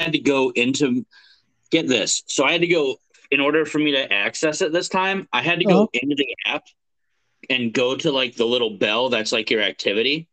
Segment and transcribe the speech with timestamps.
[0.00, 1.04] had to go into
[1.70, 2.22] get this.
[2.26, 2.96] So I had to go
[3.30, 5.28] in order for me to access it this time.
[5.32, 5.86] I had to go Uh-huh.
[5.92, 6.64] into the app
[7.50, 10.28] and go to like the little bell that's like your activity.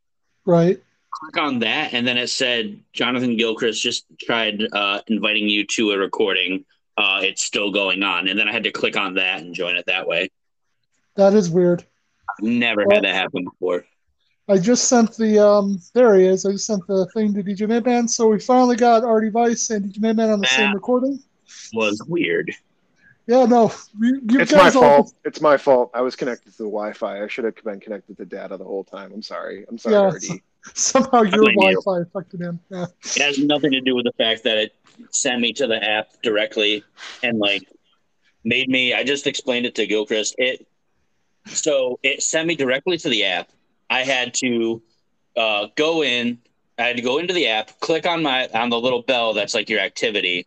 [0.46, 0.80] Right.
[1.12, 5.92] Click on that, and then it said Jonathan Gilchrist just tried uh, inviting you to
[5.92, 6.64] a recording.
[6.96, 9.76] Uh, it's still going on, and then I had to click on that and join
[9.76, 10.30] it that way.
[11.16, 11.84] That is weird.
[12.30, 13.86] I've never Well- had that happen before.
[14.50, 16.46] I just sent the um there he is.
[16.46, 18.08] I just sent the thing to DJ Madman.
[18.08, 21.20] So we finally got RD Vice and DJ Madman on the same recording.
[21.74, 22.54] Was weird.
[23.28, 23.74] Yeah, no.
[24.00, 25.14] You, you It's my guys all fault.
[25.26, 25.92] It's my fault.
[25.94, 27.24] I was connected to the Wi-Fi.
[27.24, 29.12] I should have been connected to data the whole time.
[29.14, 29.66] I'm sorry.
[29.68, 30.34] I'm sorry, Yeah.
[30.34, 30.42] RD.
[30.74, 31.44] somehow your.
[31.44, 32.60] Wi-Fi affected him.
[32.70, 32.86] Yeah.
[33.04, 34.76] It has nothing to do with the fact that it
[35.12, 36.84] sent me to the app directly
[37.22, 37.64] and like
[38.46, 38.94] made me.
[38.94, 40.36] I just explained it to Gilchrist.
[40.38, 40.66] It
[41.48, 43.50] so it sent me directly to the app.
[43.90, 44.82] I had to
[45.36, 46.40] uh, go in.
[46.80, 49.54] I had to go into the app, click on my on the little bell that's
[49.54, 50.46] like your activity,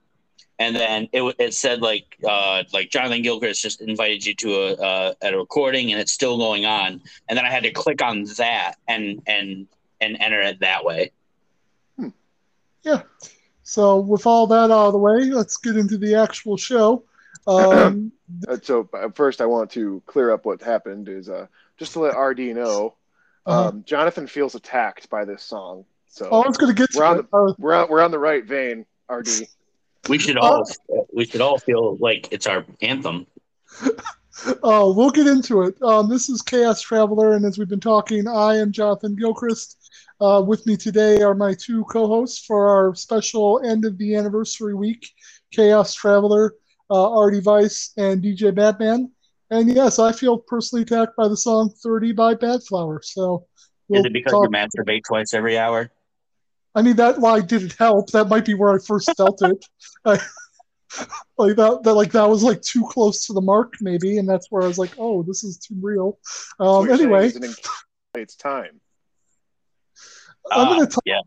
[0.61, 4.73] and then it it said like uh, like Jonathan Gilchrist just invited you to a
[4.75, 7.01] uh, at a recording, and it's still going on.
[7.29, 9.67] And then I had to click on that and and
[10.01, 11.11] and enter it that way.
[12.83, 13.03] Yeah.
[13.63, 17.05] So with all that out of the way, let's get into the actual show.
[17.47, 18.13] Um,
[18.47, 21.09] Uh, so uh, first, I want to clear up what happened.
[21.09, 21.47] Is uh,
[21.79, 22.95] just to let RD know,
[23.47, 25.87] uh, um, Jonathan feels attacked by this song.
[26.07, 27.29] So I was going to get we're on to it.
[27.33, 29.49] Uh, we're on, we're on the right vein, RD.
[30.09, 30.65] We should all
[31.13, 33.27] we should all feel like it's our anthem.
[34.63, 35.75] Oh, we'll get into it.
[35.83, 39.77] Um, this is Chaos Traveler, and as we've been talking, I am Jonathan Gilchrist.
[40.19, 44.73] Uh, with me today are my two co-hosts for our special end of the anniversary
[44.73, 45.11] week:
[45.51, 46.55] Chaos Traveler,
[46.91, 49.11] uh, RD Vice, and DJ Madman.
[49.51, 53.05] And yes, I feel personally attacked by the song "30" by Badflower.
[53.05, 53.47] So,
[53.89, 55.91] we'll Is it because talk- you masturbate twice every hour?
[56.75, 58.11] I mean, that lie didn't help.
[58.11, 59.65] That might be where I first felt it.
[60.05, 60.19] I,
[61.39, 64.49] like that, that, like that was like too close to the mark, maybe, and that's
[64.51, 66.19] where I was like, "Oh, this is too real."
[66.59, 67.61] Um, what anyway, is
[68.15, 68.81] it's time.
[70.51, 70.87] I'm Ah, gonna.
[70.87, 71.21] Talk, yeah.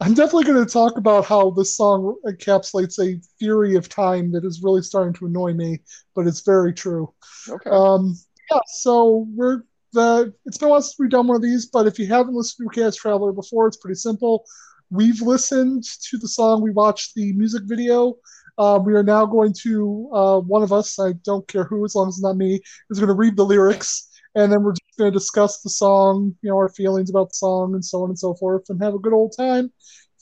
[0.00, 4.44] I'm definitely going to talk about how this song encapsulates a theory of time that
[4.44, 5.78] is really starting to annoy me,
[6.16, 7.14] but it's very true.
[7.48, 7.70] Okay.
[7.70, 8.16] Um,
[8.50, 9.62] yeah, so we're
[9.92, 10.32] the.
[10.46, 12.70] It's been a while since we've done one of these, but if you haven't listened
[12.70, 14.44] to Chaos Traveler before, it's pretty simple.
[14.90, 16.62] We've listened to the song.
[16.62, 18.16] We watched the music video.
[18.58, 20.98] Uh, we are now going to uh, one of us.
[20.98, 22.60] I don't care who, as long as it's not me,
[22.90, 26.36] is going to read the lyrics, and then we're just going to discuss the song.
[26.42, 28.94] You know, our feelings about the song, and so on and so forth, and have
[28.94, 29.72] a good old time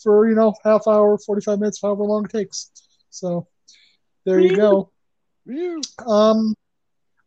[0.03, 2.70] for you know half hour, forty five minutes, however long it takes.
[3.10, 3.48] So
[4.25, 4.91] there you go.
[6.06, 6.54] Um,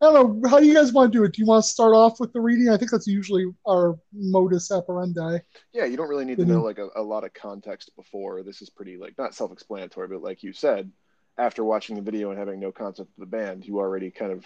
[0.03, 0.49] I don't know.
[0.49, 1.33] How do you guys want to do it?
[1.33, 2.69] Do you want to start off with the reading?
[2.69, 5.39] I think that's usually our modus operandi.
[5.71, 6.49] Yeah, you don't really need to Mhm.
[6.49, 8.43] know like a, a lot of context before.
[8.43, 10.91] This is pretty like not self-explanatory, but like you said,
[11.37, 14.45] after watching the video and having no concept of the band, you already kind of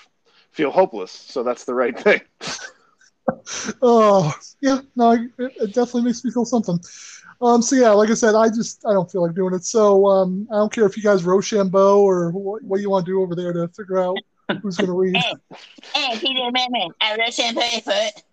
[0.52, 1.12] feel hopeless.
[1.12, 2.22] So that's the right thing.
[3.82, 4.80] Oh, yeah.
[4.96, 6.80] No, it, it definitely makes me feel something.
[7.42, 9.66] Um, so yeah, like I said, I just I don't feel like doing it.
[9.66, 13.12] So um, I don't care if you guys Rochambeau or what, what you want to
[13.12, 14.18] do over there to figure out
[14.62, 15.16] who's going to read.
[15.16, 18.24] Hey, DJ Madman, I wrote champagne for it.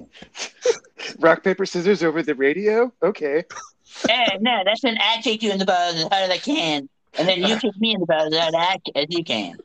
[1.20, 2.92] Rock paper scissors over the radio.
[3.02, 3.44] Okay.
[4.08, 6.88] Hey, no, that's when I kick you in the balls as hard as I can,
[7.18, 9.56] and then you kick me in the balls as hard as as you can.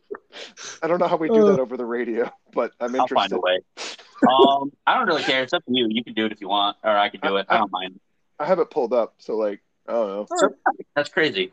[0.81, 1.51] I don't know how we do Uh.
[1.51, 3.15] that over the radio, but I'm interested.
[3.15, 3.37] I'll find interested.
[3.37, 4.61] a way.
[4.61, 5.43] Um, I don't really care.
[5.43, 5.87] It's up to you.
[5.89, 7.45] You can do it if you want, or I can do it.
[7.49, 7.99] I don't mind.
[8.39, 10.49] I have it pulled up, so like I don't know.
[10.95, 11.51] That's crazy.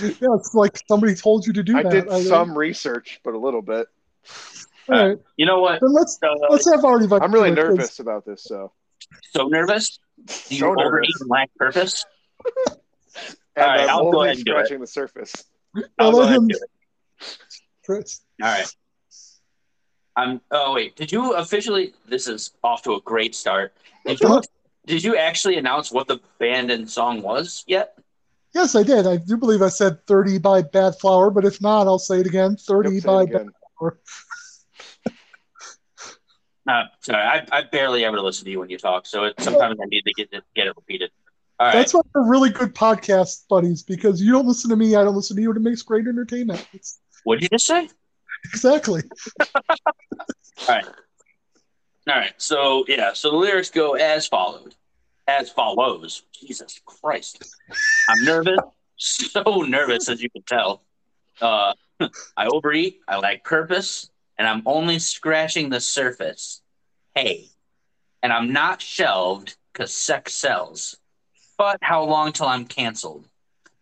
[0.00, 1.86] Yeah, it's like somebody told you to do that.
[1.86, 2.08] I that.
[2.08, 3.86] did some research, but a little bit.
[4.88, 5.80] All right, You know what?
[5.80, 7.06] then let's Uh, let's have already.
[7.12, 8.72] I'm really nervous about this, so
[9.34, 9.98] so nervous.
[10.26, 10.86] Do you so nervous.
[10.86, 12.04] overeat and lack purpose?
[13.56, 14.54] And All right, I'm I'll go only ahead and do it.
[14.54, 15.44] scratching the surface.
[15.98, 17.36] I'll let go ahead him- do it.
[17.84, 18.20] Chris.
[18.40, 18.66] All right.
[20.16, 20.40] I'm.
[20.52, 20.94] Oh wait.
[20.94, 21.92] Did you officially?
[22.08, 23.74] This is off to a great start.
[24.06, 24.40] Did you?
[24.86, 27.98] Did you actually announce what the band and song was yet?
[28.54, 29.06] Yes, I did.
[29.06, 32.56] I do believe I said 30 by Badflower, but if not, I'll say it again.
[32.56, 33.46] 30 Yep, say by Bad
[33.78, 34.00] Flower.
[36.68, 39.80] Uh, sorry, I, I barely ever listen to you when you talk, so it, sometimes
[39.82, 41.10] I need to get it, get it repeated.
[41.58, 41.72] All right.
[41.72, 45.16] That's why we're really good podcast buddies because you don't listen to me, I don't
[45.16, 46.64] listen to you, and it makes great entertainment.
[46.72, 47.88] It's, What'd you just say?
[48.44, 49.02] exactly.
[50.68, 50.80] All
[52.06, 52.34] right.
[52.36, 54.74] So yeah, so the lyrics go as followed,
[55.38, 56.22] as follows.
[56.32, 57.56] Jesus Christ,
[58.08, 58.58] I'm nervous,
[58.96, 60.82] so nervous as you can tell.
[61.40, 61.74] Uh,
[62.36, 66.62] I overeat, I lack purpose, and I'm only scratching the surface.
[67.14, 67.48] Hey,
[68.22, 70.96] and I'm not shelved because sex sells.
[71.56, 73.26] But how long till I'm canceled?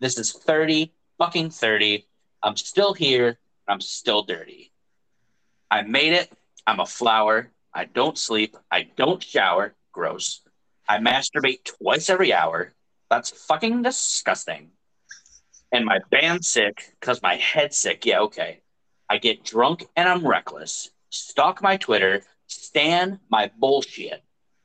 [0.00, 2.06] This is 30, fucking 30.
[2.42, 3.38] I'm still here.
[3.66, 4.72] I'm still dirty.
[5.70, 6.30] I made it.
[6.66, 7.50] I'm a flower.
[7.74, 8.56] I don't sleep.
[8.70, 9.74] I don't shower.
[9.92, 10.40] Gross.
[10.88, 12.72] I masturbate twice every hour.
[13.10, 14.70] That's fucking disgusting.
[15.70, 18.06] And my band's sick because my head's sick.
[18.06, 18.60] Yeah, okay.
[19.10, 20.90] I get drunk and I'm reckless.
[21.10, 22.22] Stalk my Twitter.
[22.46, 24.22] Stan my bullshit.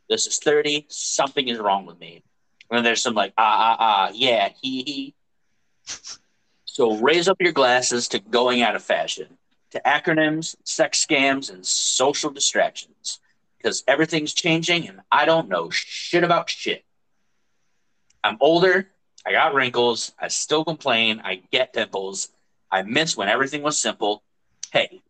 [0.10, 0.86] This is 30.
[0.90, 2.24] Something is wrong with me.
[2.72, 5.16] And there's some like, ah, ah, ah, yeah, he, he.
[6.66, 9.38] So raise up your glasses to going out of fashion,
[9.72, 13.20] to acronyms, sex scams, and social distractions.
[13.64, 16.84] Because everything's changing and I don't know shit about shit.
[18.22, 18.90] I'm older.
[19.26, 20.12] I got wrinkles.
[20.20, 21.22] I still complain.
[21.24, 22.30] I get pimples.
[22.70, 24.22] I miss when everything was simple.
[24.72, 25.02] Hey,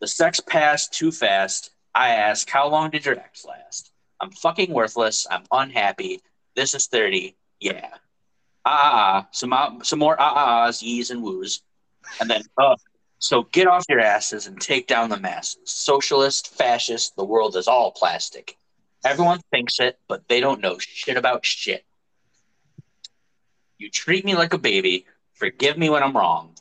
[0.00, 1.70] the sex passed too fast.
[1.94, 3.90] I ask, how long did your ex last?
[4.20, 5.26] I'm fucking worthless.
[5.30, 6.20] I'm unhappy.
[6.54, 7.34] This is 30.
[7.60, 7.88] Yeah.
[8.64, 9.28] Ah, ah, ah.
[9.30, 11.62] Some, ah, some more ah, ah, ahs, yees, and woos.
[12.20, 12.76] And then, uh,
[13.18, 15.70] so get off your asses and take down the masses.
[15.70, 18.56] Socialist, fascist, the world is all plastic.
[19.04, 21.84] Everyone thinks it, but they don't know shit about shit.
[23.78, 25.06] You treat me like a baby.
[25.34, 26.56] Forgive me when I'm wrong.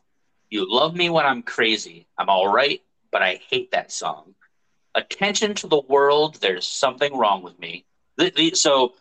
[0.49, 2.07] You love me when I'm crazy.
[2.17, 2.81] I'm all right,
[3.11, 4.35] but I hate that song.
[4.93, 6.35] Attention to the world.
[6.35, 7.85] There's something wrong with me.
[8.53, 8.93] So,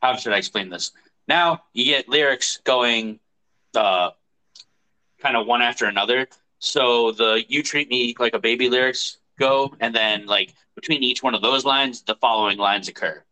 [0.00, 0.92] how should I explain this?
[1.26, 3.20] Now you get lyrics going,
[3.74, 4.10] uh,
[5.20, 6.28] kind of one after another.
[6.58, 11.22] So the "You treat me like a baby" lyrics go, and then like between each
[11.22, 13.22] one of those lines, the following lines occur.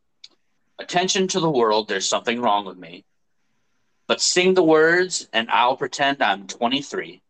[0.78, 1.88] Attention to the world.
[1.88, 3.05] There's something wrong with me.
[4.06, 7.23] But sing the words, and I'll pretend I'm 23.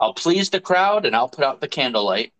[0.00, 2.32] I'll please the crowd, and I'll put out the candlelight.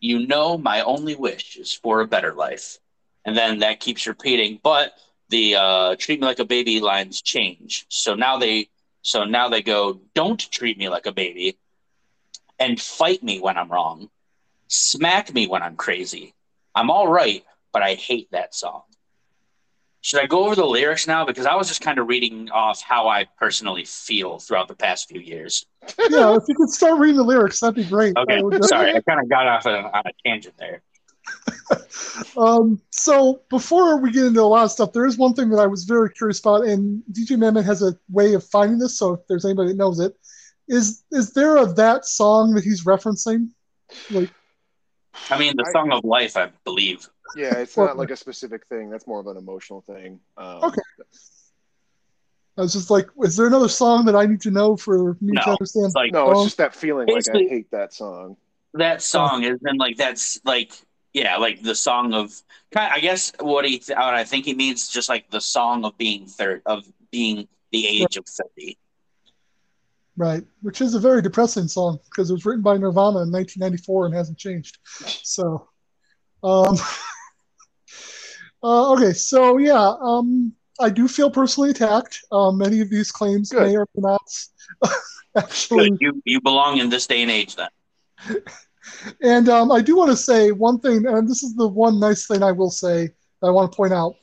[0.00, 2.78] You know, my only wish is for a better life.
[3.24, 4.60] And then that keeps repeating.
[4.62, 4.92] But
[5.28, 7.86] the uh, treat me like a baby lines change.
[7.88, 8.68] So now they,
[9.02, 11.58] so now they go, don't treat me like a baby,
[12.58, 14.08] and fight me when I'm wrong.
[14.68, 16.34] Smack me when I'm crazy.
[16.74, 18.82] I'm all right, but I hate that song.
[20.00, 21.24] Should I go over the lyrics now?
[21.24, 25.08] Because I was just kind of reading off how I personally feel throughout the past
[25.08, 25.64] few years.
[26.10, 28.14] yeah, if you could start reading the lyrics, that'd be great.
[28.16, 30.82] Okay, sorry, I kind of got off on, on a tangent there.
[32.36, 35.58] Um, so before we get into a lot of stuff, there is one thing that
[35.58, 38.98] I was very curious about, and DJ Madman has a way of finding this.
[38.98, 40.16] So if there's anybody that knows it,
[40.68, 43.48] is is there a that song that he's referencing?
[44.10, 44.30] Like,
[45.30, 47.08] I mean, the I- song of life, I believe.
[47.36, 48.90] Yeah, it's not like a specific thing.
[48.90, 50.20] That's more of an emotional thing.
[50.36, 50.82] Um, Okay.
[52.56, 55.32] I was just like, is there another song that I need to know for me
[55.36, 55.86] to understand?
[55.86, 56.44] It's like No, it's Oh.
[56.44, 58.36] just that feeling like I hate that song.
[58.74, 60.72] that song is then like that's like
[61.12, 62.32] yeah, like the song of.
[62.76, 66.26] I guess what he what I think he means just like the song of being
[66.26, 68.76] third of being the age of thirty.
[70.16, 74.06] Right, which is a very depressing song because it was written by Nirvana in 1994
[74.06, 74.78] and hasn't changed.
[75.24, 75.68] So,
[76.44, 76.76] um,
[78.62, 82.20] uh, okay, so yeah, um, I do feel personally attacked.
[82.30, 83.62] Um, many of these claims Good.
[83.62, 84.22] may or may not
[85.36, 85.98] actually Good.
[86.00, 87.70] You you belong in this day and age then.
[89.22, 92.26] And um, I do want to say one thing, and this is the one nice
[92.26, 93.08] thing I will say
[93.40, 94.14] that I want to point out.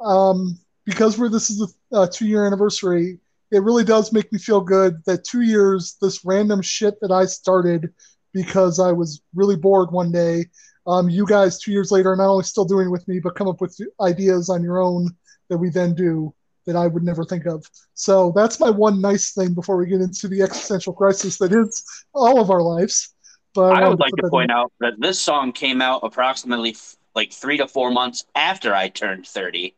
[0.00, 3.18] Um, because we're this is the uh, two year anniversary,
[3.50, 7.26] it really does make me feel good that two years, this random shit that I
[7.26, 7.92] started
[8.32, 10.46] because I was really bored one day,
[10.86, 13.34] um, you guys two years later are not only still doing it with me, but
[13.34, 15.08] come up with ideas on your own
[15.48, 16.34] that we then do
[16.66, 17.64] that I would never think of.
[17.94, 21.84] So that's my one nice thing before we get into the existential crisis that is
[22.12, 23.14] all of our lives.
[23.54, 24.56] But I wanted would like put to point in.
[24.56, 28.88] out that this song came out approximately f- like three to four months after I
[28.88, 29.74] turned thirty,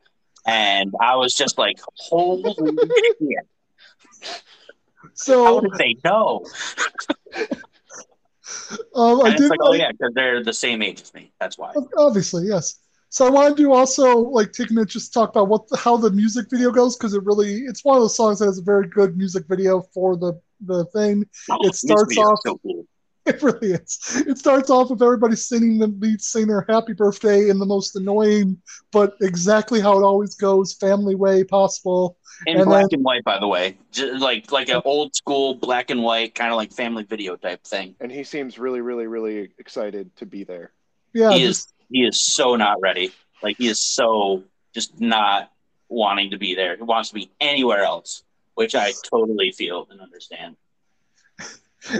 [0.46, 2.54] and I was just like, "Holy
[3.20, 3.46] shit!
[5.14, 6.44] So did they know?"
[8.94, 11.32] um, I did like, "Oh yeah, because they're the same age as me.
[11.40, 12.80] That's why." obviously yes.
[13.10, 15.76] So I wanted to also like take a minute just to talk about what the,
[15.78, 18.58] how the music video goes because it really it's one of those songs that has
[18.58, 21.24] a very good music video for the the thing.
[21.50, 22.77] Oh, It starts off- so cool.
[23.34, 24.22] It really is.
[24.26, 28.60] It starts off with everybody singing the lead singer "Happy Birthday" in the most annoying,
[28.90, 32.16] but exactly how it always goes, family way possible.
[32.46, 35.54] in And black then- and white, by the way, J- like like an old school
[35.54, 37.96] black and white kind of like family video type thing.
[38.00, 40.72] And he seems really, really, really excited to be there.
[41.12, 43.12] Yeah, He just he is so not ready.
[43.42, 44.44] Like he is so
[44.74, 45.50] just not
[45.88, 46.76] wanting to be there.
[46.76, 48.22] He wants to be anywhere else,
[48.54, 50.56] which I totally feel and understand.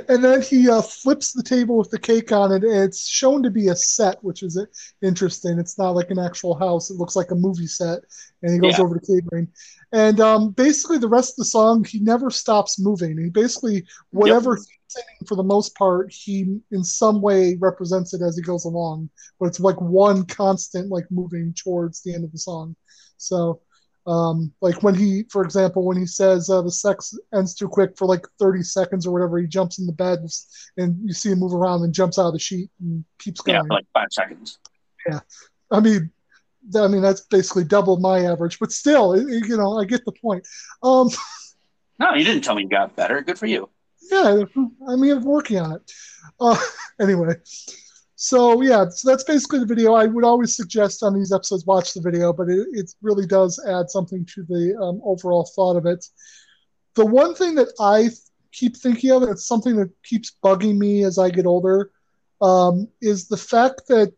[0.08, 2.64] And then he uh, flips the table with the cake on it.
[2.64, 4.58] And it's shown to be a set, which is
[5.02, 5.58] interesting.
[5.58, 6.90] It's not like an actual house.
[6.90, 8.00] It looks like a movie set.
[8.42, 8.84] And he goes Yeah.
[8.84, 9.48] over to catering.
[9.92, 13.16] And um, basically, the rest of the song, he never stops moving.
[13.18, 18.20] He basically, whatever he's singing for the most part, he in some way represents it
[18.20, 19.10] as he goes along.
[19.38, 22.76] But it's like one constant, like moving towards the end of the song.
[23.16, 23.60] So,
[24.08, 27.96] um, like when he, for example, when he says uh, the sex ends too quick
[27.98, 30.20] for like 30 seconds or whatever, he jumps in the bed
[30.78, 33.56] and you see him move around and jumps out of the sheet and keeps Yeah,
[33.58, 33.66] going.
[33.68, 34.58] for like five seconds.
[35.08, 35.20] Yeah,
[35.70, 36.10] I mean,
[36.76, 40.46] I mean that's basically double my average, but still, you know, I get the point.
[40.82, 41.08] Um,
[41.98, 43.20] No, you didn't tell me you got better.
[43.22, 43.68] Good for you.
[44.10, 44.44] yeah,
[44.88, 45.82] I mean, I'm working on it.
[46.40, 46.56] Uh,
[47.00, 47.34] anyway,
[48.20, 49.94] so yeah, so that's basically the video.
[49.94, 53.64] I would always suggest on these episodes watch the video, but it, it really does
[53.64, 56.04] add something to the um, overall thought of it.
[56.96, 58.08] The one thing that I
[58.50, 61.92] keep thinking of, and it's something that keeps bugging me as I get older,
[62.42, 64.12] um, is the fact that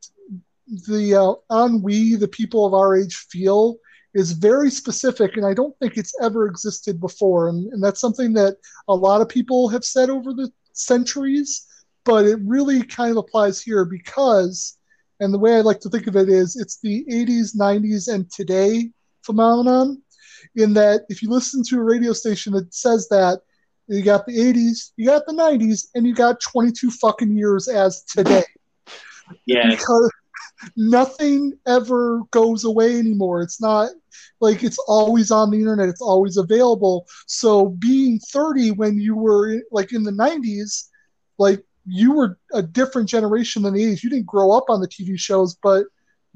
[0.88, 1.14] the
[1.50, 3.76] uh, ennui the people of our age feel
[4.14, 7.50] is very specific, and I don't think it's ever existed before.
[7.50, 8.56] And, and that's something that
[8.88, 11.66] a lot of people have said over the centuries,
[12.04, 14.78] but it really kind of applies here because,
[15.20, 18.30] and the way I like to think of it is it's the 80s, 90s, and
[18.30, 18.90] today
[19.22, 20.02] phenomenon.
[20.56, 23.40] In that, if you listen to a radio station that says that,
[23.88, 28.04] you got the 80s, you got the 90s, and you got 22 fucking years as
[28.04, 28.44] today
[29.46, 30.10] Yeah, because
[30.76, 33.42] nothing ever goes away anymore.
[33.42, 33.90] It's not
[34.40, 37.06] like it's always on the internet, it's always available.
[37.26, 40.88] So being 30 when you were like in the 90s,
[41.38, 44.02] like you were a different generation than the 80s.
[44.02, 45.86] You didn't grow up on the TV shows, but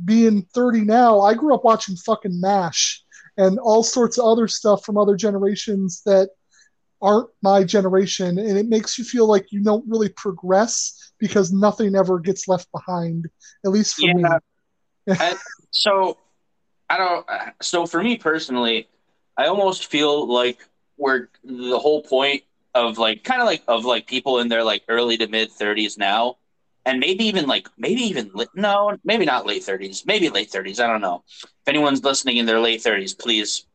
[0.05, 3.03] being 30 now, I grew up watching fucking MASH
[3.37, 6.31] and all sorts of other stuff from other generations that
[7.03, 8.39] aren't my generation.
[8.39, 12.71] And it makes you feel like you don't really progress because nothing ever gets left
[12.73, 13.29] behind,
[13.65, 14.23] at least for me.
[14.23, 14.39] Yeah.
[15.21, 15.37] I,
[15.71, 16.19] so
[16.89, 17.27] I don't.
[17.61, 18.89] So for me personally,
[19.37, 20.59] I almost feel like
[20.97, 22.43] we're the whole point
[22.75, 25.97] of like kind of like of like people in their like early to mid thirties
[25.99, 26.37] now,
[26.85, 30.81] and maybe even like maybe even no, maybe not late thirties, maybe late thirties.
[30.81, 31.23] I don't know.
[31.43, 33.67] If anyone's listening in their late thirties, please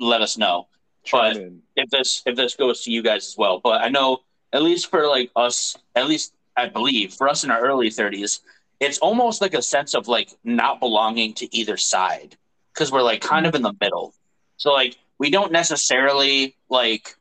[0.00, 0.68] let us know
[1.04, 1.62] Chime But- in.
[1.76, 3.60] if this if this goes to you guys as well.
[3.62, 4.18] But I know
[4.52, 8.40] at least for like us, at least I believe for us in our early thirties,
[8.80, 12.36] it's almost like a sense of like not belonging to either side
[12.72, 14.14] because we're like kind of in the middle.
[14.56, 17.16] So like we don't necessarily like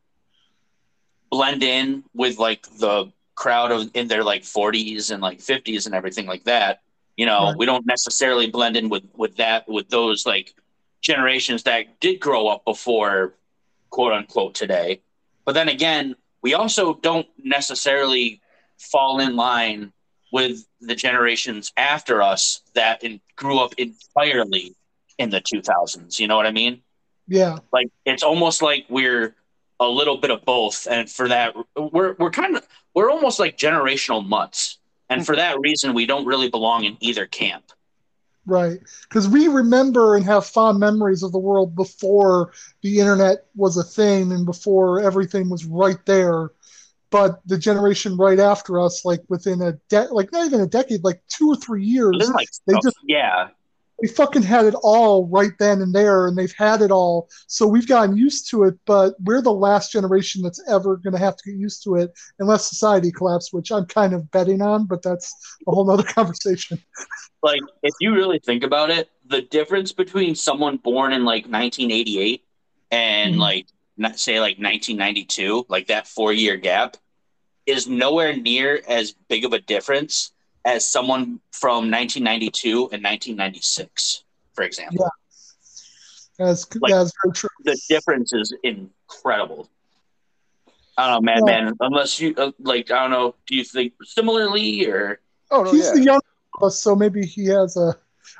[1.33, 5.95] blend in with like the crowd of in their like 40s and like 50s and
[5.95, 6.81] everything like that.
[7.17, 7.57] You know, Right.
[7.57, 10.53] we don't necessarily blend in with with that with those like
[11.01, 13.33] generations that did grow up before
[13.89, 15.01] quote unquote today.
[15.45, 18.41] But then again, we also don't necessarily
[18.77, 19.91] fall in line
[20.31, 24.75] with the generations after us that in, grew up entirely
[25.17, 26.19] in the 2000s.
[26.19, 26.81] You know what I mean?
[27.27, 29.35] Yeah, Like it's almost like we're
[29.79, 33.57] a little bit of both, and for that, we're we're kind of we're almost like
[33.57, 34.77] generational mutts,
[35.09, 37.71] and for that reason, we don't really belong in either camp.
[38.45, 38.79] right.
[39.03, 42.51] Because we remember and have fond memories of the world before
[42.81, 46.51] the internet was a thing and before everything was right there.
[47.09, 51.03] But the generation right after us, like within a de- like not even a decade,
[51.03, 53.49] like two or three years, like They stuff- just- yeah,
[54.03, 57.29] they fucking had it all right then and there, and they've had it all.
[57.47, 61.19] So we've gotten used to it, but we're the last generation that's ever going to
[61.19, 64.87] have to get used to it unless society collapses, which I'm kind of betting on,
[64.87, 65.33] but that's
[65.65, 66.83] a whole nother conversation.
[67.43, 72.43] like if you really think about it, the difference between someone born in like 1988
[72.91, 73.39] and Mhm.
[73.39, 73.67] like
[74.17, 76.97] say like 1992, like that four year gap,
[77.65, 80.33] is nowhere near as big of a difference
[80.65, 85.05] as someone from 1992 and 1996, for example.
[86.39, 86.45] Yeah.
[86.45, 87.49] That's, Like- that's very true.
[87.63, 89.69] The difference is incredible.
[90.97, 91.73] I don't know, Madman.
[91.79, 93.35] Unless you uh, like, I don't know.
[93.47, 95.19] Do you think similarly or?
[95.49, 95.93] Oh no, he's yeah.
[95.93, 97.95] the youngest of us, so maybe he has a.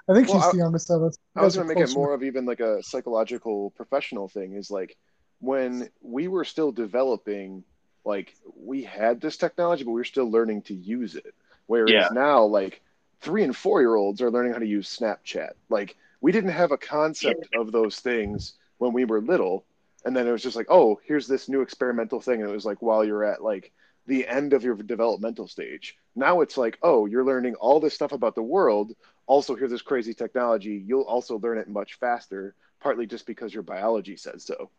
[0.08, 1.18] I think Well, he's I- the youngest of us.
[1.36, 4.54] You I was going to make it more of even like a psychological professional thing
[4.54, 4.96] is like
[5.40, 7.64] when we were still developing,
[8.06, 11.34] like we had this technology, but we were still learning to use it.
[11.68, 12.10] Whereas Yeah.
[12.12, 12.82] now, like
[13.22, 15.52] three and four year olds are learning how to use Snapchat.
[15.70, 19.66] Like we didn't have a concept of those things when we were little.
[20.06, 22.42] And then it was just like, oh, here's this new experimental thing.
[22.42, 23.72] And it was like while you're at like
[24.06, 25.98] the end of your developmental stage.
[26.16, 28.94] Now it's like, oh, you're learning all this stuff about the world.
[29.28, 30.84] Also, here's this crazy technology.
[30.86, 34.70] You'll also learn it much faster, partly just because your biology says so.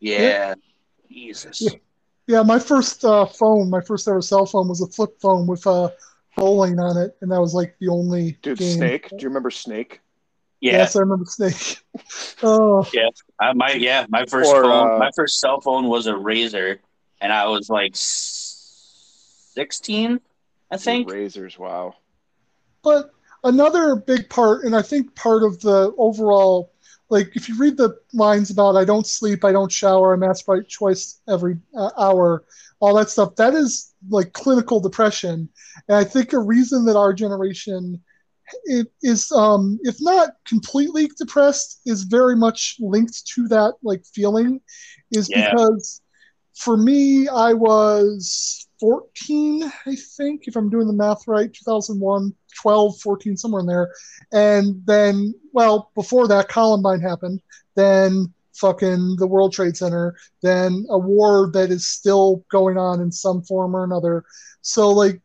[0.00, 0.54] Yeah.
[1.08, 1.60] Jesus.
[1.62, 1.78] Yeah.
[2.28, 5.66] Yeah, my first uh, phone, my first ever cell phone was a flip phone with
[5.66, 5.88] uh,
[6.36, 8.76] bowling on it, and that was like the only Dude, game.
[8.76, 9.08] Snake.
[9.08, 10.02] Do you remember Snake?
[10.60, 10.72] Yeah.
[10.72, 11.78] Yes, I remember Snake.
[12.42, 12.86] oh,
[13.40, 16.78] I, my yeah, my first Or, phone, uh, my first cell phone was a Razr,
[17.22, 20.20] and I was like sixteen,
[20.70, 21.08] I think.
[21.08, 21.58] Razrs.
[21.58, 21.94] Wow.
[22.82, 23.10] But
[23.42, 26.72] another big part, and I think part of the overall,
[27.10, 30.72] like if you read the lines about I don't sleep, I don't shower, I masturbate
[30.72, 32.44] twice every uh, hour,
[32.80, 35.48] all that stuff, that is like clinical depression.
[35.88, 38.00] And I think a reason that our generation
[38.64, 44.60] it is, um, if not completely depressed, is very much linked to that like feeling,
[45.10, 45.50] is Yeah.
[45.50, 46.00] because
[46.54, 53.00] for me, I was 14, I think, if I'm doing the math right, 2001, 12,
[53.00, 53.92] 14, somewhere in there.
[54.32, 57.40] And then, well, before that, Columbine happened.
[57.74, 60.16] Then fucking the World Trade Center.
[60.42, 64.24] Then a war that is still going on in some form or another.
[64.62, 65.20] So, like,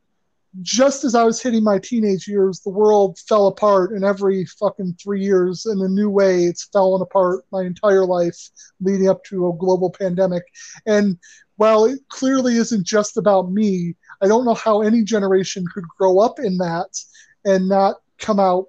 [0.62, 4.98] just as I was hitting my teenage years, the world fell apart, and every fucking
[5.02, 8.38] three years, in a new way, it's fallen apart my entire life
[8.80, 10.44] leading up to a global pandemic.
[10.86, 11.18] And
[11.58, 16.20] while it clearly isn't just about me, I don't know how any generation could grow
[16.20, 16.98] up in that
[17.46, 18.68] and not come out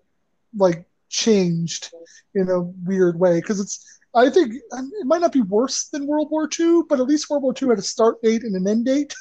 [0.57, 1.93] like changed
[2.35, 3.41] in a weird way.
[3.41, 7.00] Because it's, I think um, it might not be worse than World War II, but
[7.00, 9.14] at least World War II had a start date and an end date.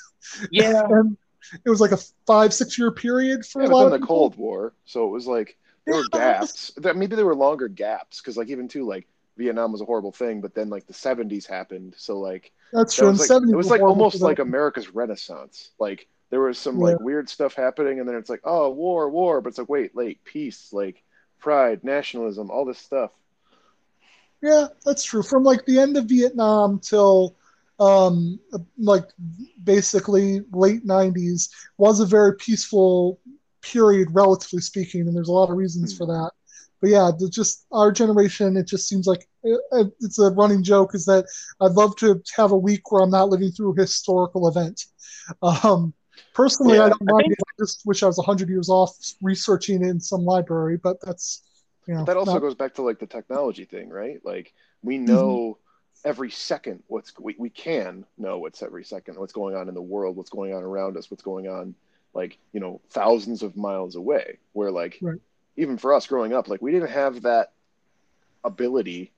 [0.51, 0.83] Yeah.
[0.89, 1.17] and
[1.65, 4.01] it was like a five, six year period for Yeah, a but lot then of
[4.01, 4.07] the.
[4.07, 6.71] Cold War, so it was like there were gaps.
[6.77, 10.11] That maybe there were longer gaps because, like, even too, like Vietnam was a horrible
[10.11, 13.09] thing, but then like the '70s happened, so like That's that true.
[13.11, 14.39] was like it was like almost like.
[14.39, 15.71] America's Renaissance.
[15.79, 16.85] Like there was some Yeah.
[16.87, 19.95] like weird stuff happening, and then it's like, oh, war, war, but it's like, wait,
[19.95, 21.03] like peace, like
[21.39, 23.11] pride, nationalism, all this stuff.
[24.41, 25.23] Yeah, that's true.
[25.23, 27.35] From like the end of Vietnam till
[27.79, 28.39] um,
[28.77, 29.05] like
[29.63, 33.19] basically late 90s was a very peaceful
[33.61, 36.31] period, relatively speaking, and there's a lot of reasons for that.
[36.83, 39.25] But yeah, just our generation, it just seems like
[39.71, 41.23] uh, it's a running joke is that
[41.61, 44.83] I'd love to have a week where I'm not living through a historical event.
[45.41, 45.93] Um,
[46.33, 49.81] personally, I don't I mind think- I just wish I was 100 years off researching
[49.81, 51.41] in some library, but that's,
[51.87, 54.19] you know, That also not- goes back to like the technology thing, right?
[54.25, 54.51] Like
[54.83, 55.05] we Mm-hmm.
[55.05, 55.57] know
[56.03, 59.81] every second what's we, we can know what's every second what's going on in the
[59.81, 61.75] world, what's going on around us, what's going on
[62.13, 64.39] like, you know, thousands of miles away.
[64.51, 65.21] Where like Right.
[65.55, 67.51] Even for us growing up, like we didn't have that
[68.43, 69.11] ability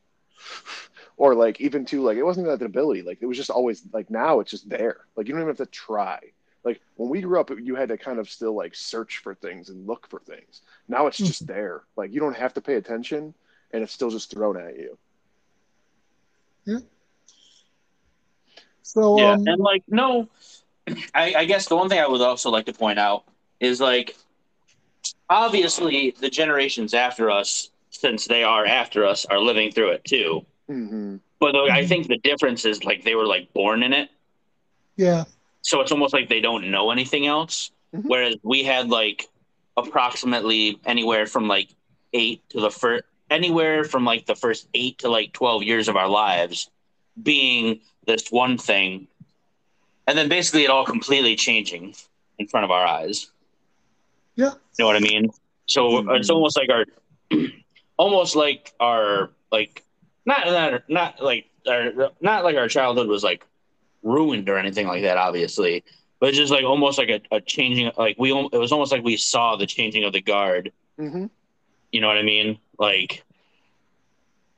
[1.17, 3.01] or like even to like it wasn't even that ability.
[3.01, 5.05] Like it was just always like now it's just there.
[5.15, 6.19] Like you don't even have to try.
[6.63, 9.69] Like when we grew up, you had to kind of still like search for things
[9.69, 10.61] and look for things.
[10.87, 11.83] Now it's just there.
[11.95, 13.33] Like you don't have to pay attention,
[13.71, 14.97] and it's still just thrown at you.
[16.65, 16.79] yeah
[18.81, 20.29] so Yeah, um, and like no,
[21.13, 23.25] I, I guess the one thing I would also like to point out
[23.59, 24.15] is like
[25.29, 30.45] obviously the generations after us, since they are after us, are living through it too.
[30.67, 31.88] hmm But I Mhm.
[31.88, 34.09] think the difference is like they were like born in it,
[34.95, 35.25] yeah.
[35.61, 37.71] so it's almost like they don't know anything else.
[37.93, 38.03] Mhm.
[38.05, 39.27] Whereas we had like
[39.77, 41.69] approximately anywhere from like
[42.13, 45.95] eight to the first anywhere from like the first eight to like twelve years of
[45.95, 46.69] our lives
[47.21, 49.07] being this one thing,
[50.07, 51.93] and then basically it all completely changing
[52.39, 53.31] in front of our eyes.
[54.35, 54.51] Yeah.
[54.51, 55.29] You know what I mean?
[55.67, 56.17] So Mhm.
[56.17, 56.85] it's almost like our,
[57.97, 59.83] almost like our like
[60.25, 63.45] not not not like our not like our childhood was like
[64.03, 65.83] ruined or anything like that, obviously,
[66.19, 69.03] but it's just like almost like a, a changing like we it was almost like
[69.03, 70.71] we saw the changing of the guard.
[70.97, 71.25] hmm
[71.91, 72.59] You know what I mean?
[72.77, 73.23] Like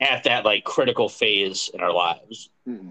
[0.00, 2.50] at that like critical phase in our lives.
[2.64, 2.90] hmm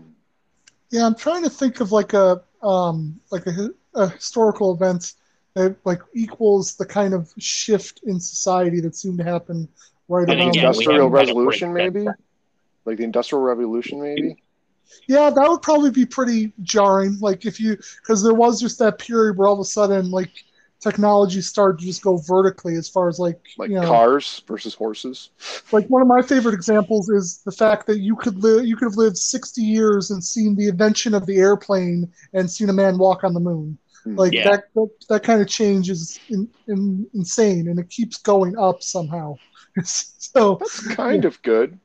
[0.91, 5.13] Yeah, I'm trying to think of like a um like a, a historical event
[5.57, 9.67] that like equals the kind of shift in society that seemed to happen
[10.07, 10.49] right And around.
[10.49, 12.07] again, Industrial haven't had a Revolution, maybe.
[12.85, 14.37] Like the Industrial Revolution, maybe.
[15.07, 17.17] yeah, that would probably be pretty jarring.
[17.19, 20.31] Like if you because there was just that period where all of a sudden like
[20.79, 24.75] technology started to just go vertically as far as like Like you know cars versus
[24.75, 25.31] horses.
[25.71, 28.85] like one of my favorite examples is the fact that you could live you could
[28.85, 32.97] have lived 60 years and seen the invention of the airplane and seen a man
[32.99, 33.77] walk on the moon.
[34.15, 34.43] Like Yeah.
[34.43, 38.81] that, that that kind of change is in, in, insane and it keeps going up
[38.83, 39.37] somehow
[39.83, 41.79] so That's kind of good.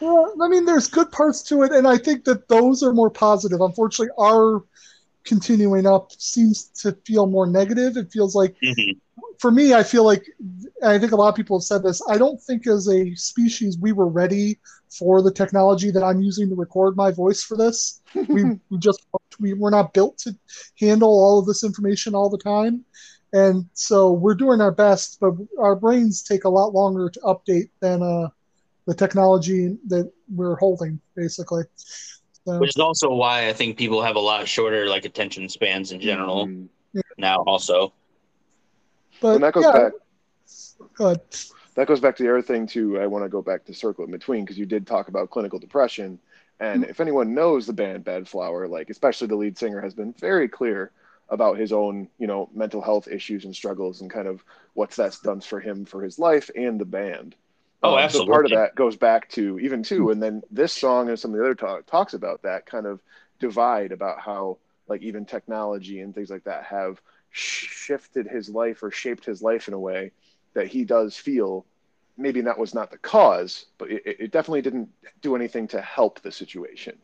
[0.00, 3.10] Well, I mean, there's good parts to it, and I think that those are more
[3.10, 3.60] positive.
[3.60, 4.62] Unfortunately, our
[5.24, 7.96] continuing up seems to feel more negative.
[7.96, 9.00] It feels like, Mhm.
[9.38, 10.24] for me, I feel like,
[10.82, 12.02] and I think a lot of people have said this.
[12.08, 14.58] I don't think as a species we were ready
[14.90, 18.02] for the technology that I'm using to record my voice for this.
[18.28, 19.06] we, we just
[19.40, 20.34] we, we're not built to
[20.80, 22.84] handle all of this information all the time,
[23.32, 27.70] and so we're doing our best, but our brains take a lot longer to update
[27.80, 28.28] than uh,
[28.86, 31.62] the technology that we're holding, basically.
[32.46, 35.92] So, Which is also why I think people have a lot shorter like attention spans
[35.92, 36.68] in general Mhm.
[37.18, 37.42] now.
[37.46, 37.92] Also,
[39.20, 39.92] but And that goes yeah, back.
[40.94, 41.20] good.
[41.74, 42.98] That goes back to the other thing too.
[42.98, 45.58] I want to go back to circle in between because you did talk about clinical
[45.58, 46.18] depression,
[46.60, 50.48] and if anyone knows the band Badflower, like especially the lead singer, has been very
[50.48, 50.92] clear
[51.28, 55.20] about his own, you know, mental health issues and struggles, and kind of what's that's
[55.20, 57.34] done for him for his life and the band.
[57.82, 61.08] Oh, Um, So part of that goes back to even too, and then this song
[61.08, 63.00] and some of the other talk, talks about that kind of
[63.38, 68.90] divide about how like even technology and things like that have shifted his life or
[68.90, 70.12] shaped his life in a way
[70.54, 71.66] that he does feel
[72.16, 74.88] maybe that was not the cause, but it, it definitely didn't
[75.22, 76.96] do anything to help the situation.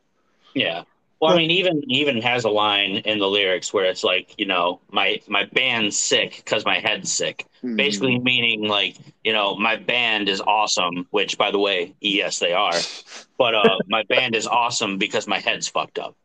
[0.55, 0.85] yeah.
[1.21, 4.45] Well, I mean, even even has a line in the lyrics where it's like, you
[4.45, 7.47] know, my my band's sick because my head's sick.
[7.61, 7.77] Hmm.
[7.77, 11.07] Basically, meaning like, you know, my band is awesome.
[11.11, 12.75] Which, by the way, yes, they are.
[13.39, 16.17] But uh, my band is awesome because my head's fucked up.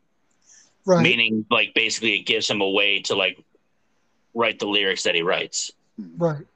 [0.84, 1.02] Right.
[1.02, 3.38] Meaning, like, basically, it gives him a way to like
[4.34, 5.72] write the lyrics that he writes.
[6.16, 6.46] Right.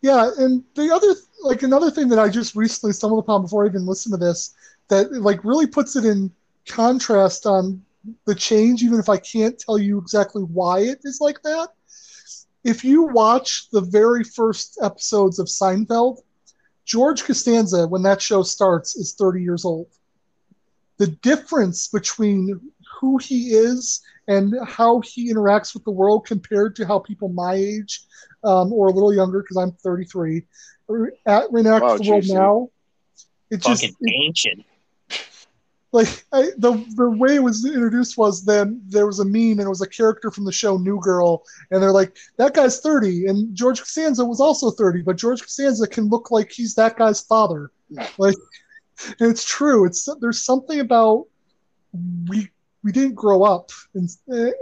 [0.00, 3.68] Yeah, and the other like another thing that I just recently stumbled upon before I
[3.68, 4.54] even listened to this
[4.88, 6.30] that like really puts it in
[6.68, 7.82] contrast on
[8.26, 11.68] the change, even if I can't tell you exactly why it is like that.
[12.64, 16.18] If you watch the very first episodes of Seinfeld,
[16.84, 19.88] George Costanza, when that show starts, is 30 years old.
[20.98, 22.60] The difference between
[23.00, 27.54] who he is and how he interacts with the world compared to how people my
[27.54, 28.04] age
[28.44, 30.46] um, or a little younger because I'm 33 re-
[31.26, 32.34] at reenact Wow, the world GC.
[32.34, 32.68] now.
[33.50, 34.64] It just Fucking it- ancient.
[35.92, 39.60] like I, the the way it was introduced was then there was a meme and
[39.62, 43.26] it was a character from the show New Girl and they're like that guy's 30
[43.26, 47.20] and George Costanza was also 30 but George Costanza can look like he's that guy's
[47.20, 47.70] father
[48.18, 48.34] like
[49.20, 51.26] and it's true it's there's something about
[52.28, 52.48] we
[52.82, 54.08] we didn't grow up and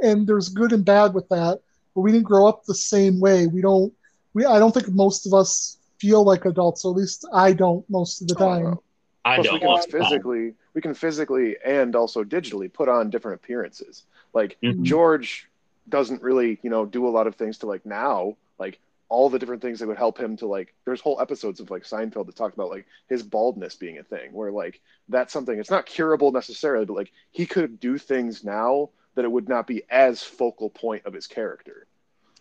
[0.03, 1.61] and there's good and bad with that
[1.95, 3.91] but we didn't grow up the same way we don't
[4.35, 7.89] we I don't think most of us feel like adults or at least I don't
[7.89, 8.83] most of the Oh, time no.
[9.25, 9.99] I Plus, don't we can want that.
[9.99, 14.03] physically, we can physically and also digitally put on different appearances.
[14.35, 14.83] Like Mhm.
[14.83, 15.49] George
[15.89, 19.39] doesn't really, you know, do a lot of things to like now, like all the
[19.39, 20.75] different things that would help him to like.
[20.85, 24.33] There's whole episodes of like Seinfeld that talk about like his baldness being a thing,
[24.33, 25.57] where like that's something.
[25.59, 29.67] It's not curable necessarily, but like he could do things now that it would not
[29.67, 31.87] be as focal point of his character.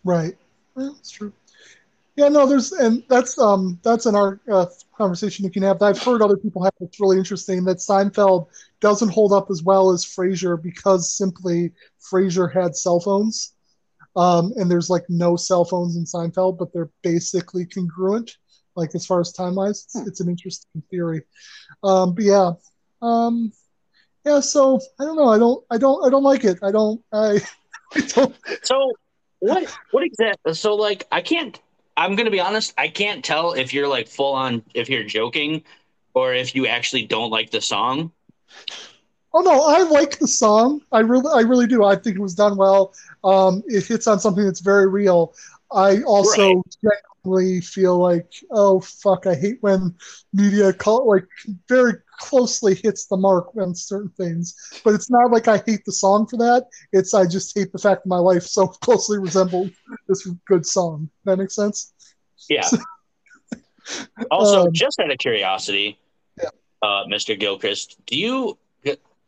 [0.04, 0.36] Right.
[0.76, 1.32] Yeah, that's true.
[2.14, 5.80] Yeah, no, there's and that's um that's in our uh, conversation you can have.
[5.80, 6.74] I've heard other people have.
[6.80, 8.48] It's really interesting that Seinfeld
[8.80, 13.54] doesn't hold up as well as Frasier because simply Frasier had cell phones,
[14.14, 18.36] um, and there's like no cell phones in Seinfeld, but they're basically congruent,
[18.76, 19.84] like as far as time wise.
[19.84, 21.22] It's, it's an interesting theory.
[21.82, 22.52] Um, but yeah,
[23.00, 23.52] um,
[24.26, 24.40] yeah.
[24.40, 25.28] So I don't know.
[25.28, 25.64] I don't.
[25.70, 26.06] I don't.
[26.06, 26.58] I don't like it.
[26.62, 27.02] I don't.
[27.10, 27.40] I.
[27.94, 28.34] I don't.
[28.64, 28.92] So
[29.38, 29.78] what?
[29.92, 30.52] What exactly?
[30.52, 31.58] So like, I can't.
[31.96, 32.74] I'm gonna be honest.
[32.78, 35.62] I can't tell if you're like full on if you're joking,
[36.14, 38.12] or if you actually don't like the song.
[39.34, 40.82] Oh no, I like the song.
[40.92, 41.84] I really, I really do.
[41.84, 42.92] I think it was done well.
[43.24, 45.34] Um, it hits on something that's very real.
[45.72, 46.62] I also
[47.24, 49.94] genuinely feel like, oh fuck, I hate when
[50.34, 51.26] media call, like
[51.68, 54.54] very closely hits the mark on certain things.
[54.84, 56.66] But it's not like I hate the song for that.
[56.92, 59.70] It's I just hate the fact that my life so closely resembles
[60.08, 61.10] this good song.
[61.24, 61.92] That makes sense.
[62.48, 62.68] Yeah.
[64.30, 65.98] also, Um, just out of curiosity,
[66.38, 66.50] Yeah.
[66.82, 67.38] uh, Mr.
[67.38, 68.58] Gilchrist, do you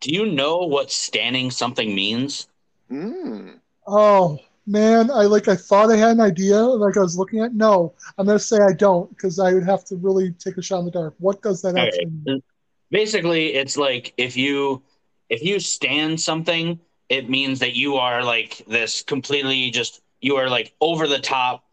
[0.00, 2.48] do you know what standing something means?
[2.90, 3.58] Mm.
[3.86, 7.54] Oh man, I like I thought I had an idea, like I was looking at.
[7.54, 10.80] No, I'm gonna say I don't because I would have to really take a shot
[10.80, 11.14] in the dark.
[11.18, 11.86] What does that Okay.
[11.86, 12.42] actually mean?
[12.90, 14.82] Basically, it's like if you
[15.30, 20.48] if you stand something, it means that you are like this completely just you are
[20.48, 21.64] like over the top,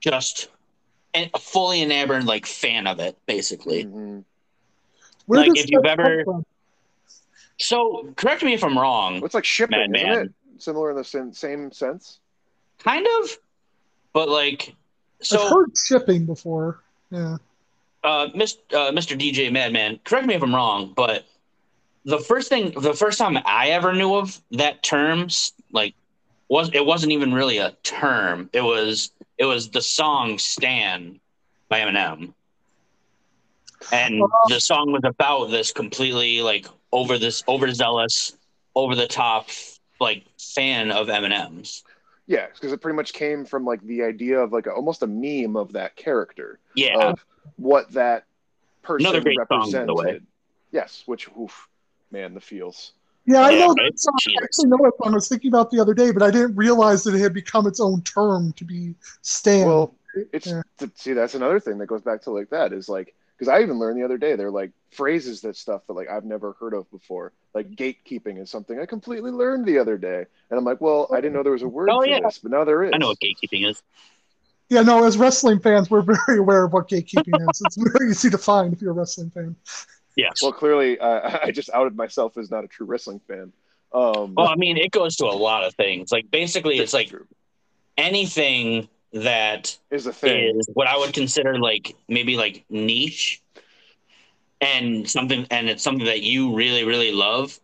[0.00, 0.48] just
[1.14, 3.84] and fully enamored like fan of it, basically.
[3.84, 4.24] Mhm.
[5.26, 6.24] Where like, does if you've ever-
[7.58, 10.10] So correct me if I'm wrong, It's like shipping, Madman.
[10.12, 10.32] isn't it?
[10.62, 12.20] Similar in the sen- same sense.
[12.78, 13.36] kind of,
[14.12, 14.74] but like
[15.32, 16.80] I've heard shipping before.
[17.10, 17.38] Yeah,
[18.04, 19.18] uh, Mis- uh, Mr.
[19.18, 21.26] DJ Madman, correct me if I'm wrong, but
[22.04, 25.28] the first thing, the first time I ever knew of that term,
[25.72, 25.94] like,
[26.48, 28.48] was it wasn't even really a term.
[28.52, 31.20] It was it was the song "Stan"
[31.68, 32.32] by Eminem,
[33.92, 38.36] and the song was about this completely like over this overzealous,
[38.74, 39.48] over the top
[40.00, 41.84] like fan of Eminem's.
[42.28, 45.06] Yeah, because it pretty much came from like the idea of like a, almost a
[45.06, 47.24] meme of that character Yeah, of
[47.56, 48.26] what that
[48.82, 49.88] person Another great song, by represented.
[49.88, 50.20] the way.
[50.70, 51.68] Yes, which oof,
[52.12, 52.92] man, the feels.
[53.24, 54.14] Yeah, I know that song.
[54.28, 55.12] I actually know that song.
[55.12, 57.66] I was thinking about the other day, but I didn't realize that it had become
[57.66, 59.66] its own term to be Stan.
[59.66, 59.94] Well,
[60.32, 60.62] it's Yeah.
[60.94, 63.78] see that's another thing that goes back to like that is like because I even
[63.78, 66.90] learned the other day they're like phrases that stuff that like I've never heard of
[66.90, 67.32] before.
[67.54, 71.16] Like gatekeeping is something I completely learned the other day, and I'm like, well, I
[71.20, 72.20] didn't know there was a word Oh, for yeah.
[72.20, 72.90] this, but now there is.
[72.94, 73.82] I know what gatekeeping is.
[74.68, 77.62] yeah, no, as wrestling fans, we're very aware of what gatekeeping is.
[77.64, 79.56] It's very easy to find if you're a wrestling fan.
[80.16, 80.42] Yes.
[80.42, 83.52] Well, clearly, uh, I just outed myself as not a true wrestling fan.
[83.92, 86.10] Um, Well, I mean, it goes to a lot of things.
[86.12, 87.26] Like basically, it's like true.
[87.96, 90.58] anything that is a thing.
[90.58, 93.40] is what I would consider like maybe like niche
[94.60, 97.58] and something and it's something that you really really love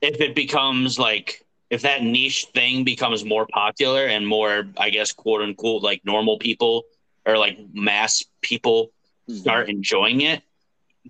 [0.00, 5.12] if it becomes like if that niche thing becomes more popular and more I guess
[5.12, 6.84] quote unquote like normal people
[7.26, 8.90] or like mass people
[9.28, 9.36] Mhm.
[9.36, 10.42] start enjoying it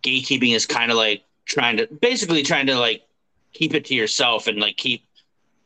[0.01, 3.03] gatekeeping is kind of like trying to basically trying to like
[3.53, 5.03] keep it to yourself and like keep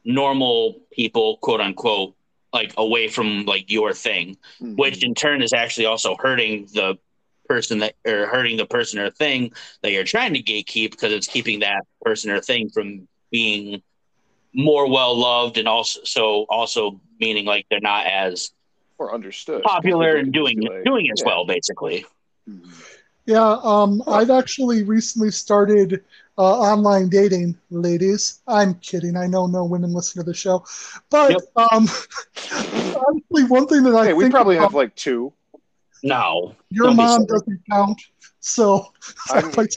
[0.05, 2.15] normal people quote unquote
[2.53, 4.77] like away from like your thing Mhm.
[4.77, 6.97] which in turn is actually also hurting the
[7.49, 9.51] person that or hurting the person or thing
[9.83, 13.83] that you're trying to gatekeep because it's keeping that person or thing from being
[14.55, 18.51] more well loved and also so also meaning like they're not as
[18.99, 19.63] or understood.
[19.63, 21.27] popular and doing like, doing as yeah.
[21.27, 22.05] well basically
[22.49, 22.73] Mhm.
[23.27, 26.03] Yeah, um, I've actually recently started
[26.39, 28.41] uh, online dating, ladies.
[28.47, 29.17] I'm kidding.
[29.17, 30.65] I know no women listen to the show,
[31.11, 31.43] but Yep.
[31.57, 31.87] um,
[33.09, 35.33] honestly, one thing that I Hey, we probably about, have like two.
[36.03, 38.01] no your mom doesn't count.
[38.41, 38.87] So,
[39.31, 39.71] I'm- like,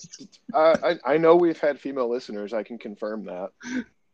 [0.53, 2.53] Uh, I, I know we've had female listeners.
[2.53, 3.51] I can confirm that.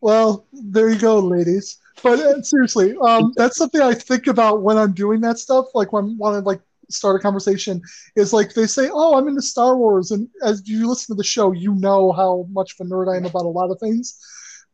[0.02, 1.78] well, there you go, ladies.
[2.04, 5.68] But uh, seriously, um, that's something I think about when I'm doing that stuff.
[5.74, 7.82] Like when I want to like start a conversation,
[8.16, 11.24] is like they say, "Oh, I'm into Star Wars," and as you listen to the
[11.24, 14.18] show, you know how much of a nerd I am about a lot of things.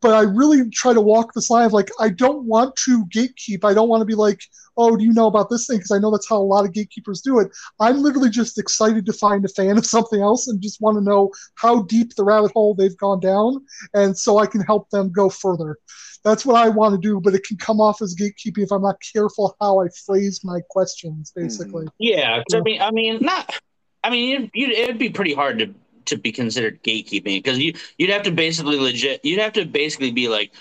[0.04, 3.64] But I really try to walk this line of like I don't want to gatekeep.
[3.64, 4.42] I don't want to be like,
[4.76, 6.74] "Oh, do you know about this thing?" Because I know that's how a lot of
[6.74, 7.50] gatekeepers do it.
[7.80, 11.04] I'm literally just excited to find a fan of something else and just want to
[11.04, 15.10] know how deep the rabbit hole they've gone down, and so I can help them
[15.10, 15.78] go further.
[16.26, 18.82] That's what I want to do, but it can come off as gatekeeping if I'm
[18.82, 21.48] not careful how I phrase my questions, mm-hmm.
[21.48, 21.88] basically.
[22.00, 23.58] Yeah, i mean i mean not
[24.04, 25.74] i mean you'd, you'd, it'd be pretty hard to
[26.06, 30.12] to be considered gatekeeping because you you'd have to basically legit you'd have to basically
[30.12, 30.52] be like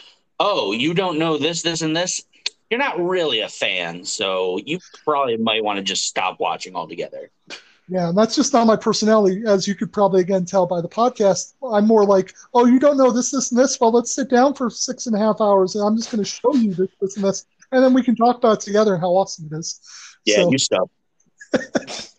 [0.41, 2.25] oh you don't know this this and this
[2.71, 7.31] you're not really a fan so you probably might want to just stop watching altogether
[7.89, 10.89] Yeah, and that's just not my personality, as you could probably again tell by the
[10.89, 11.53] podcast.
[11.69, 13.79] I'm more like, oh, you don't know this, this, and this.
[13.79, 16.31] Well, let's sit down for six and a half hours, and I'm just going to
[16.31, 19.03] show you this, this, and this, and then we can talk about it together and
[19.03, 19.81] how awesome it is.
[20.25, 20.91] yeah So- you stop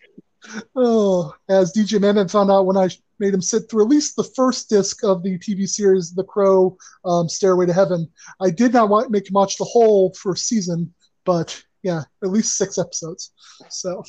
[0.76, 4.24] Oh, as DJ Madman found out when I made him sit through at least the
[4.24, 8.08] first disc of the TV series The Crow um, Stairway to Heaven.
[8.40, 10.92] I did not want make him watch the whole first season,
[11.24, 13.32] but yeah, at least six episodes.
[13.70, 14.02] So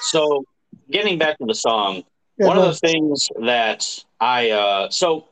[0.00, 0.44] so
[0.90, 2.04] getting back to the song
[2.38, 5.26] yeah, one go of the things that I uh so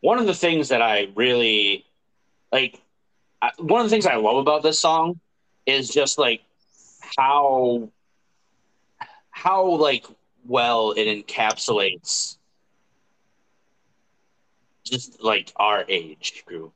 [0.00, 1.84] one of the things that I really
[2.50, 2.80] like
[3.40, 5.20] I, one of the things I love about this song
[5.66, 6.42] is just like
[7.16, 7.90] how
[9.42, 10.06] how like
[10.46, 12.36] well it encapsulates
[14.84, 16.72] just like our age group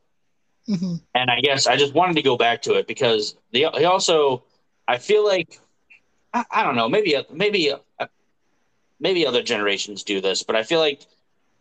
[0.68, 1.00] Mhm.
[1.14, 4.42] and I guess I just wanted to go back to it because they, they also
[4.88, 5.61] I feel like
[6.35, 7.72] I, I don't know maybe maybe
[8.98, 11.07] maybe other generations do this but I feel like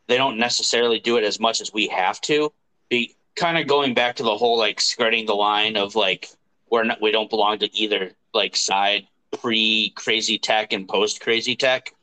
[0.08, 2.52] they don't necessarily do it as much as we have to
[2.90, 6.30] be kind of going back to the whole like skirting the line of like
[6.72, 9.06] we're not we don't belong to either like side
[9.42, 11.94] pre crazy tech and post crazy tech.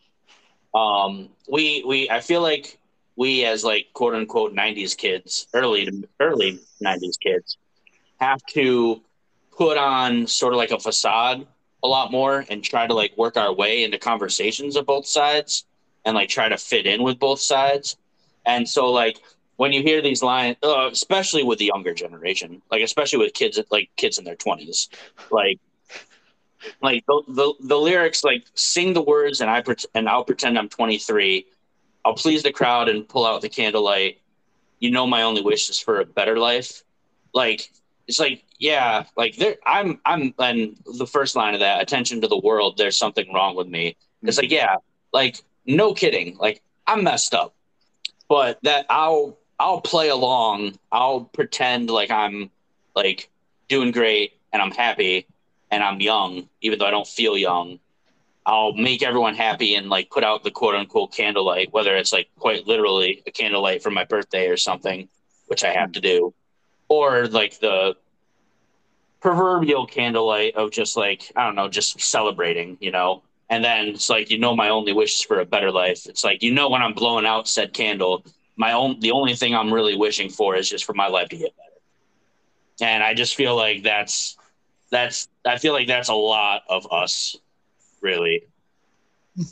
[0.75, 2.79] Um we we I feel like
[3.16, 7.59] we as like quote unquote 90s kids early to early 90s kids
[8.21, 9.01] have to
[9.57, 11.47] put on sort of like a facade
[11.83, 15.66] a lot more and try to like work our way into conversations of both sides
[16.05, 17.97] and like try to fit in with both sides.
[18.47, 19.21] And so like
[19.57, 23.61] when you hear these lines uh, especially with the younger generation like especially with kids
[23.71, 24.88] like kids in their 20s
[25.31, 25.61] like
[26.83, 29.62] like the, the the lyrics like sing the words and I
[29.94, 31.46] and I'll pretend I'm 23.
[32.05, 34.20] I'll please the crowd and pull out the candlelight.
[34.81, 36.83] You know my only wish is for a better life.
[37.33, 37.70] Like
[38.09, 42.29] it's like yeah, like there I'm I'm and the first line of that attention to
[42.29, 42.77] the world.
[42.77, 43.96] There's something wrong with me.
[44.22, 44.77] It's like yeah,
[45.12, 46.37] like no kidding.
[46.38, 47.55] Like I'm messed up,
[48.29, 50.79] but that I'll I'll play along.
[50.90, 52.51] I'll pretend like I'm
[52.94, 53.31] like
[53.68, 55.27] doing great and I'm happy
[55.72, 57.80] and I'm young, even though I don't feel young.
[58.44, 62.28] I'll make everyone happy and like put out the quote unquote candlelight, whether it's like
[62.38, 65.08] quite literally a candlelight for my birthday or something,
[65.46, 66.35] which I have to do,
[66.88, 67.96] or like the
[69.20, 73.22] proverbial candlelight of just like, I don't know, just celebrating, you know?
[73.48, 76.06] And then it's like, you know, my only wish is for a better life.
[76.06, 78.24] It's like, you know, when I'm blowing out said candle,
[78.56, 81.37] my own, the only thing I'm really wishing for is just for my life to
[81.37, 82.90] get better.
[82.90, 84.37] And I just feel like that's,
[84.92, 87.37] that's, I feel like that's a lot of us,
[88.00, 88.44] really.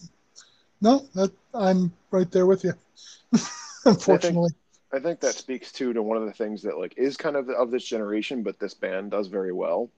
[0.82, 2.72] No, that, I'm right there with you.
[3.84, 4.50] Unfortunately,
[4.94, 7.50] I think that speaks to to one of the things that like is kind of
[7.50, 9.90] of this generation, but this band does very well.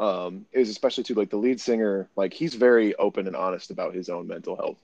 [0.00, 3.94] Um, is especially to like the lead singer, like he's very open and honest about
[3.94, 4.78] his own mental health.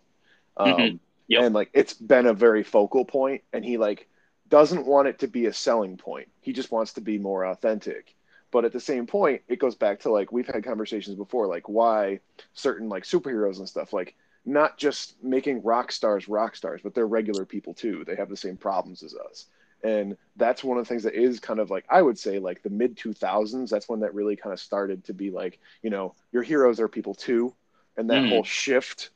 [0.59, 0.99] Um, Mhm.
[1.29, 1.43] Yep.
[1.45, 4.07] and like it's been a very focal point, and he like
[4.51, 6.29] doesn't want it to be a selling point.
[6.43, 8.15] He just wants to be more authentic.
[8.51, 11.69] But at the same point, it goes back to like we've had conversations before, like
[11.69, 12.21] why
[12.55, 17.07] certain like superheroes and stuff, like not just making rock stars rock stars, but they're
[17.07, 18.05] regular people too.
[18.07, 19.47] They have the same problems as us.
[19.85, 22.63] And that's one of the things that is kind of like, I would say, like
[22.63, 23.71] the mid 2000s.
[23.71, 26.89] That's when that really kind of started to be like, you know, your heroes are
[26.89, 27.55] people too.
[27.97, 28.25] And that Mm.
[28.25, 29.11] whole shift.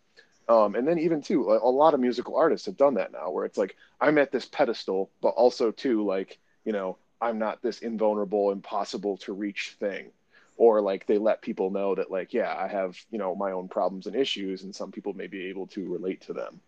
[0.49, 3.31] Um, and then even too, a, a lot of musical artists have done that now,
[3.31, 7.63] where it's like, I'm at this pedestal, but also too, like, you know, I'm not
[7.63, 10.11] this invulnerable, impossible to reach thing
[10.59, 13.69] or like they let people know that like yeah i have you know my own
[13.69, 16.61] problems and issues and some people may be able to relate to them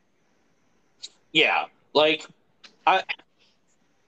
[1.34, 2.26] Yeah, like
[2.86, 3.02] I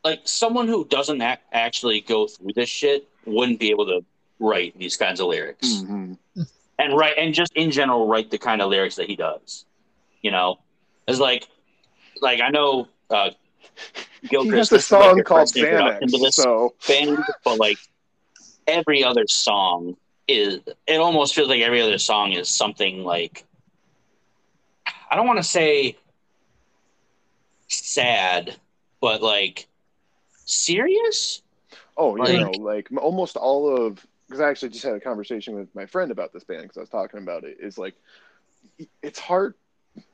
[0.04, 4.04] like someone who doesn't ac- actually go through this shit wouldn't be able to
[4.38, 6.14] write these kinds of lyrics mm-hmm.
[6.78, 9.64] and write and just in general write the kind of lyrics that he does.
[10.22, 10.60] You know,
[11.08, 11.48] it's like
[12.22, 13.30] like I know uh,
[14.28, 17.78] Gilchrist has a like song called xanax this so band, but like
[18.66, 19.96] every other song
[20.28, 23.44] is it almost feels like every other song is something like
[25.10, 25.96] I don't want to say
[27.68, 28.56] sad,
[29.00, 29.66] but like
[30.44, 31.42] serious.
[31.96, 35.54] oh you know Like- like almost all of because i actually just had a conversation
[35.54, 37.94] with my friend about this band because i was talking about it is like
[39.02, 39.54] it's hard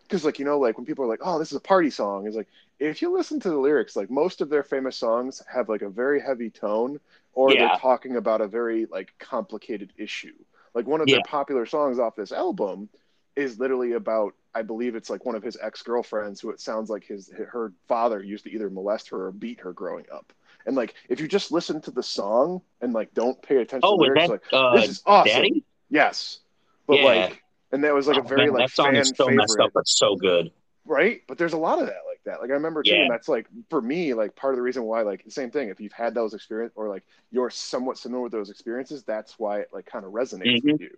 [0.02, 2.26] because like you know like when people are like oh this is a party song
[2.26, 2.48] is like
[2.90, 5.88] if you listen to the lyrics like most of their famous songs have like a
[5.90, 6.98] very heavy tone
[7.34, 7.56] or Yeah.
[7.56, 10.34] they're talking about a very like complicated issue
[10.74, 12.88] like one of their popular songs off this album
[13.36, 17.04] is literally about i believe it's like one of his ex-girlfriends who it sounds like
[17.04, 20.32] his her father used to either molest her or beat her growing up
[20.66, 23.96] and like if you just listen to the song and like don't pay attention Oh,
[23.96, 25.64] to the lyrics that like uh, this is awesome Daddy?
[25.90, 26.40] yes
[26.86, 27.02] but Yeah.
[27.02, 27.42] like
[27.72, 29.60] and that was like a Oh, very man, like that song fan is so messed
[29.60, 30.50] up, but so good.
[30.84, 33.02] right but there's a lot of that like that like i remember too Yeah.
[33.02, 35.68] and that's like for me like part of the reason why like the same thing
[35.68, 39.60] if you've had those experience or like you're somewhat similar with those experiences that's why
[39.60, 40.72] it like kind of resonates Mhm.
[40.72, 40.90] with you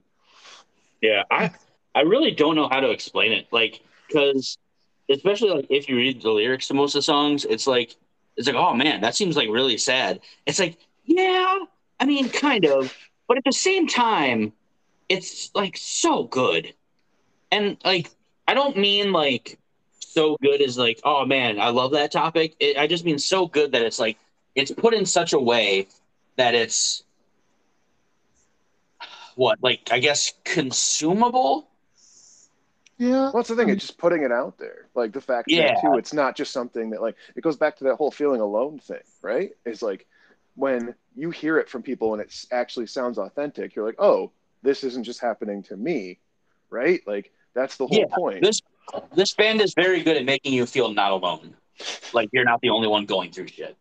[1.01, 1.51] Yeah, I
[1.95, 3.47] I really don't know how to explain it.
[3.53, 4.59] Like, because
[5.11, 7.97] especially like if you read the lyrics to most of the songs, it's like
[8.37, 10.21] it's like, oh man, that seems like really sad.
[10.47, 11.59] It's like, yeah,
[12.01, 12.93] I mean, kind of,
[13.29, 14.53] but at the same time,
[15.09, 16.75] it's like so good,
[17.53, 18.11] and like
[18.49, 19.59] I don't mean like
[20.15, 22.55] so good is like, oh man, I love that topic.
[22.61, 24.19] It, I just mean so good that it's like
[24.55, 25.89] it's put in such a way
[26.37, 27.05] that it's
[29.35, 31.69] what like I guess consumable.
[32.99, 33.31] yeah.
[33.33, 35.75] well that's the thing it's just putting it out there like the fact Yeah.
[35.75, 38.41] that too it's not just something that like it goes back to that whole feeling
[38.41, 40.07] alone thing right it's like
[40.57, 44.31] when you hear it from people and it actually sounds authentic you're like oh
[44.63, 46.19] this isn't just happening to me
[46.71, 48.61] right like that's the whole Yeah, point This
[49.15, 51.55] this band is very good at making you feel not alone.
[52.13, 53.77] Like you're not the only one going through shit.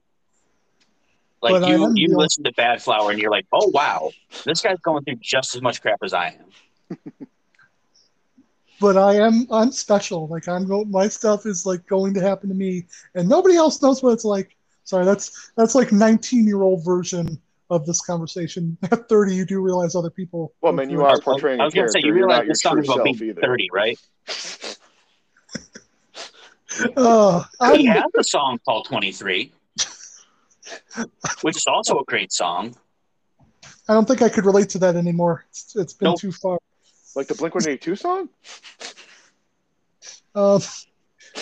[1.42, 4.12] Like But you you the- listen to Badflower and you're like, oh wow,
[4.46, 6.98] this guy's going through just as much crap as I am.
[8.80, 10.28] but I am I'm special.
[10.28, 13.82] Like I'm go my stuff is like going to happen to me, and nobody else
[13.82, 14.56] knows what it's like.
[14.86, 18.78] Sorry, that's that's like 19 year old version of this conversation.
[18.92, 20.54] At 30, you do realize other people.
[20.62, 22.74] Well, man, you are portraying I was gonna say you You're realize your this song
[22.74, 23.42] true is about self being either.
[23.42, 24.00] 30, right?
[26.96, 27.44] Uh,
[27.76, 29.52] He I'm, has a song called 23,
[31.42, 32.76] which is also a great song.
[33.88, 35.46] I don't think I could relate to that anymore.
[35.50, 36.20] It's, it's been Nope.
[36.20, 36.58] too far.
[37.16, 38.30] Like the Blink One Eighty Two song?
[40.36, 40.62] Um,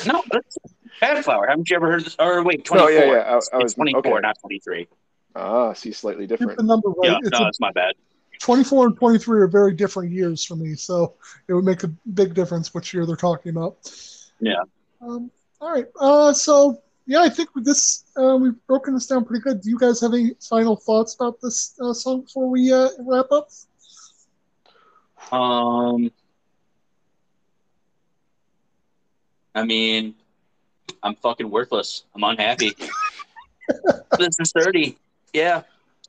[0.05, 0.57] No, that's
[1.01, 1.47] Badflower.
[1.47, 2.15] Haven't you ever heard this?
[2.19, 2.89] Or wait, No, 24.
[2.91, 3.19] yeah, yeah.
[3.21, 4.19] I, I It's was 24, okay.
[4.21, 4.87] not 23.
[5.35, 6.57] Ah, see, slightly get different.
[6.57, 7.11] the number right.
[7.11, 7.93] Yeah, it's no, a, it's my bad.
[8.41, 11.13] 24 and 23 are very different years for me, so
[11.47, 13.77] it would make a big difference which year they're talking about.
[14.41, 14.63] Yeah.
[15.01, 15.87] Um, all right.
[15.99, 19.61] Uh, so yeah, I think with this uh, we've broken this down pretty good.
[19.61, 23.31] Do you guys have any final thoughts about this uh, song before we uh, wrap
[23.31, 23.49] up?
[25.31, 26.11] Um,
[29.55, 30.15] I mean,
[31.03, 32.03] I'm fucking worthless.
[32.15, 32.75] I'm unhappy.
[34.17, 34.97] this is 30.
[35.33, 35.63] Yeah.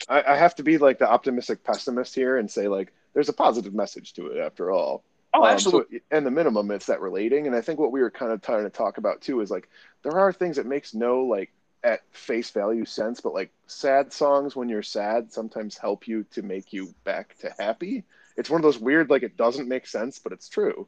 [0.09, 3.33] I, I have to be like the optimistic pessimist here and say like there's a
[3.33, 5.05] positive message to it after all.
[5.35, 5.99] Oh, Um, absolutely.
[5.99, 7.47] so, and the minimum, it's that relating.
[7.47, 9.69] And I think what we were kind of trying to talk about too is like
[10.03, 11.53] there are things that makes no like
[11.85, 16.43] at face value sense, but like sad songs when you're sad sometimes help you to
[16.43, 18.05] make you back to happy.
[18.37, 20.87] It's one of those weird like it doesn't make sense, but it's true.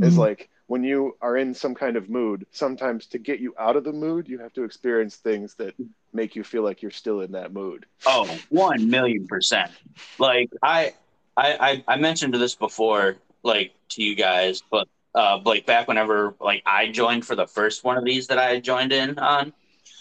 [0.00, 0.18] Is Mhm.
[0.18, 3.84] like when you are in some kind of mood, sometimes to get you out of
[3.84, 5.74] the mood, you have to experience things that
[6.12, 7.86] make you feel like you're still in that mood.
[8.06, 9.70] Oh, one million percent.
[10.18, 10.94] Like I,
[11.36, 16.34] I, I, I mentioned this before, like to you guys, but uh, like back whenever
[16.40, 19.52] like I joined for the first one of these that I joined in on,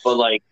[0.03, 0.43] but like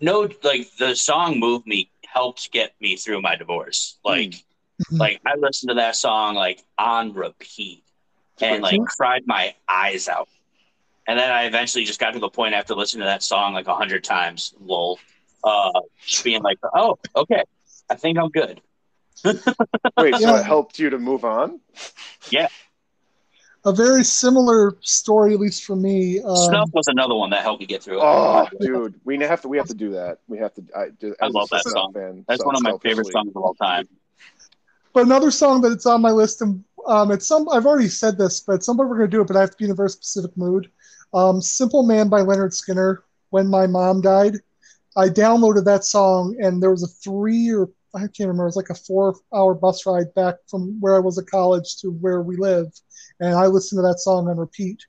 [0.00, 3.98] no, like the song "Move Me" helped get me through my divorce.
[4.04, 4.34] Like,
[4.80, 4.98] Mhm.
[5.00, 7.84] like I listened to that song like on repeat
[8.40, 10.28] and like cried my eyes out.
[11.06, 13.66] And then I eventually just got to the point after listening to that song like
[13.66, 14.98] a hundred times, lol,
[15.44, 15.80] uh,
[16.22, 17.42] being like, oh, okay,
[17.90, 18.60] I think I'm good.
[19.24, 20.40] Wait, so Yeah.
[20.40, 21.60] it helped you to move on?
[22.30, 22.48] Yeah.
[23.64, 26.20] A very similar story, at least for me.
[26.20, 28.02] Um, Snuff was another one that helped me get through it.
[28.02, 30.18] Oh, dude, we have to we have to do that.
[30.26, 30.64] We have to.
[30.76, 31.92] I, just, I love that song.
[31.92, 33.88] Fan, That's so one of my favorite songs of all time.
[34.92, 38.18] But another song that it's on my list, and um, it's some I've already said
[38.18, 39.28] this, but at some point we're gonna do it.
[39.28, 40.68] But I have to be in a very specific mood.
[41.14, 42.98] Um, "Simple Man" by Lynyrd Skynyrd.
[43.30, 44.38] When my mom died,
[44.96, 48.44] I downloaded that song, and there was a three or I can't remember.
[48.44, 51.88] It was like a four-hour bus ride back from where I was at college to
[51.88, 52.68] where we live,
[53.20, 54.82] and I listened to that song on repeat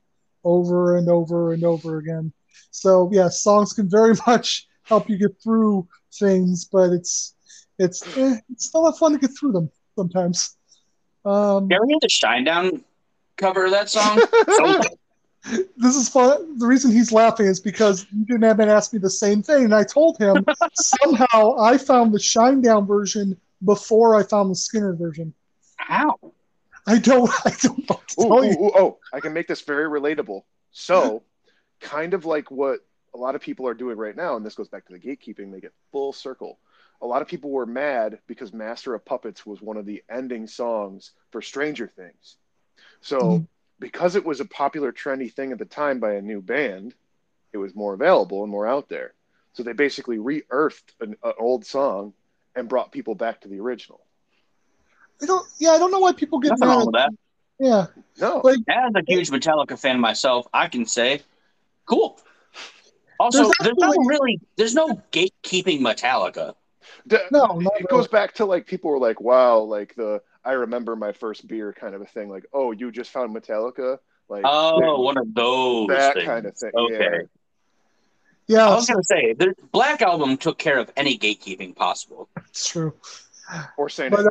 [0.44, 2.32] over and over and over again.
[2.70, 5.86] So yeah, songs can very much help you get through
[6.18, 7.34] things, but it's
[7.78, 10.56] it's eh, it's still not fun to get through them sometimes.
[11.24, 12.82] Um, You ever hear the Shinedown
[13.36, 14.20] cover of that song?
[14.56, 14.80] So.
[15.76, 16.58] This is fun.
[16.58, 19.64] The reason he's laughing is because you didn't have been ask me the same thing,
[19.64, 24.98] and I told him somehow I found the Shinedown version before I found the Skynyrd
[24.98, 25.34] version.
[25.76, 26.18] How?
[26.86, 27.30] I don't.
[27.44, 28.64] I don't know to Ooh, tell ooh, you.
[28.66, 30.42] ooh, oh, I can make this very relatable.
[30.72, 31.24] So,
[31.80, 32.80] kind of like what
[33.14, 35.52] a lot of people are doing right now, and this goes back to the gatekeeping,
[35.52, 36.58] they get full circle.
[37.02, 40.46] A lot of people were mad because Master of Puppets was one of the ending
[40.46, 42.36] songs for Stranger Things.
[43.00, 43.46] So, Mhm.
[43.80, 46.94] Because it was a popular, trendy thing at the time by a new band,
[47.52, 49.12] it was more available and more out there.
[49.52, 52.12] So, they basically re earthed an, an old song
[52.56, 54.00] and brought people back to the original.
[55.22, 55.46] I don't.
[55.58, 56.74] Yeah, I don't know why people get Nothing mad.
[56.74, 57.10] wrong with that.
[57.60, 57.86] Yeah,
[58.18, 58.40] No.
[58.42, 61.22] Like- As a huge Metallica fan myself, I can say,
[61.86, 62.18] cool.
[63.20, 66.54] Also, There's there's, no actually- really, there's no gatekeeping Metallica.
[67.06, 67.82] D- no, it really.
[67.88, 71.72] goes back to like people were like, "Wow, like the I remember my first beer
[71.72, 75.88] kind of a thing." Like, "Oh, you just found Metallica?" Like, Oh, one of those
[75.88, 76.26] that things.
[76.26, 76.70] kind of thing.
[76.74, 77.20] Okay.
[78.46, 82.28] Yeah, I was gonna say, the Black Album took care of any gatekeeping possible.
[82.48, 82.92] it's true.
[83.76, 84.30] Or Saint But, uh,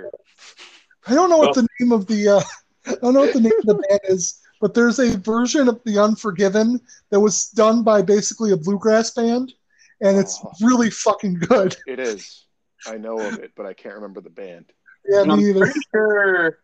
[1.07, 2.41] I don't know what the name of the uh,
[2.87, 5.81] I don't know what the name of the band is, but there's a version of
[5.83, 9.53] the Unforgiven that was done by basically a bluegrass band,
[10.01, 10.51] and it's Oh.
[10.61, 11.75] really fucking good.
[11.87, 12.45] It is.
[12.87, 14.65] I know of it, but I can't remember the band.
[15.05, 15.59] Yeah, And I'm me either.
[15.61, 16.59] pretty sure.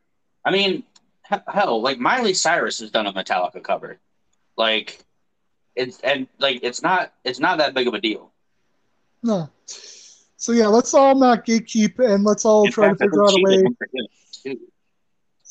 [0.45, 0.83] I mean,
[1.47, 3.99] hell, like Miley Cyrus has done a Metallica cover.
[4.57, 5.03] Like,
[5.75, 8.31] it's and like it's not it's not that big of a deal.
[9.23, 9.49] No.
[9.65, 13.23] So yeah, let's all not gatekeep and let's all In try to fact, I figure
[13.23, 13.57] out a way.
[13.57, 14.07] did Unforgiven,
[14.43, 14.59] too.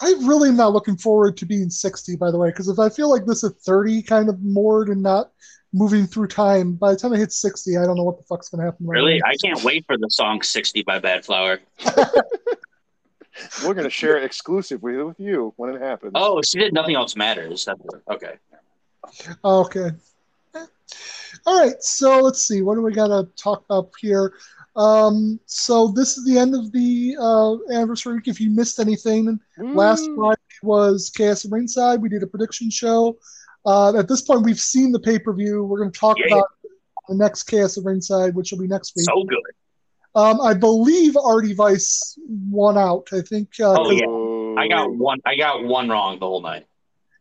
[0.00, 2.88] I really am not looking forward to being 60, by the way, because if I
[2.88, 5.32] feel like this at 30 kind of moored and not
[5.72, 8.48] moving through time, by the time I hit 60, I don't know what the fuck's
[8.48, 8.86] going to happen.
[8.86, 9.26] right Really, now.
[9.30, 11.58] I can't wait for the song "60" by Badflower.
[13.64, 16.12] We're gonna share it exclusively with you when it happens.
[16.14, 17.68] Oh, she did "Nothing Else Matters."
[18.10, 18.34] Okay.
[19.44, 19.90] Okay.
[21.46, 21.80] All right.
[21.82, 22.62] So let's see.
[22.62, 24.34] What do we got to talk about here?
[24.76, 28.28] Um, so this is the end of the uh, anniversary week.
[28.28, 29.74] If you missed anything, Woo!
[29.74, 32.00] last Friday was Chaos at Ringside.
[32.00, 33.18] We did a prediction show.
[33.66, 35.64] Uh, at this point, we've seen the pay per view.
[35.64, 36.36] We're going to talk Yeah.
[36.36, 36.46] about
[37.08, 39.04] the next Chaos at Ringside, which will be next week.
[39.06, 39.38] So good.
[40.14, 43.08] Um, I believe RD Vice won out.
[43.12, 43.50] I think.
[43.60, 44.06] Uh, Oh, 'cause yeah.
[44.08, 45.18] Oh, I got one.
[45.26, 46.66] I got one wrong the whole night.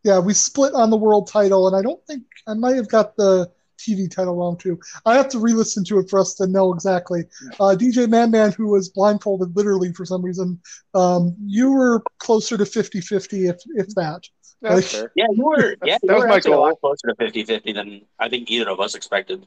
[0.04, 3.16] Yeah, we split on the world title, and I don't think I might have got
[3.18, 4.80] the TV title wrong too.
[5.06, 7.26] I have to re-listen to it for us to know exactly.
[7.60, 10.60] Uh, DJ Madman, who was blindfolded literally for some reason,
[10.96, 14.22] um, you were closer to 50-50, if if that.
[14.62, 15.12] That's Like- fair.
[15.16, 15.76] Yeah, you were.
[15.86, 16.64] Yeah, you That was were my actually a goal.
[16.68, 19.46] lot closer to 50-50 than I think either of us expected.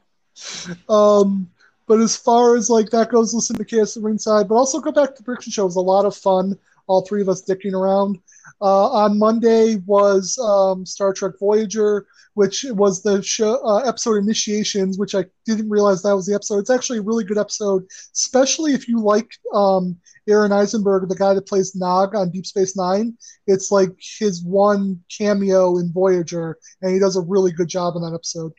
[0.88, 1.50] Um,
[1.90, 4.92] but as far as like that goes, listen to Chaos at ringside, but also go
[4.92, 5.62] back to the prediction show.
[5.62, 6.56] It was a lot of fun.
[6.86, 8.16] All three of us dicking around.
[8.62, 15.00] Uh, on Monday was um, Star Trek Voyager, which was the show uh, episode initiations,
[15.00, 16.58] which I didn't realize that was the episode.
[16.58, 17.84] It's actually a really good episode,
[18.14, 19.96] especially if you like um,
[20.28, 23.18] Aron Eisenberg, the guy that plays Nog on Deep Space Nine.
[23.48, 28.02] It's like his one cameo in Voyager, and he does a really good job in
[28.02, 28.52] that episode.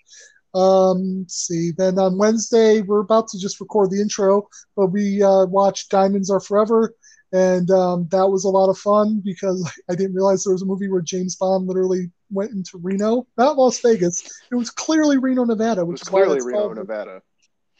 [0.53, 1.71] Um, let's see.
[1.71, 6.29] Then on Wednesday, we're about to just record the intro, but we uh, watched Diamonds
[6.29, 6.93] Are Forever,
[7.31, 10.65] and um, that was a lot of fun because I didn't realize there was a
[10.65, 14.23] movie where James Bond literally went into Reno, not Las Vegas.
[14.51, 17.21] It was clearly Reno, Nevada, It which was is clearly Reno, called- Nevada.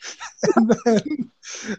[0.56, 1.32] and then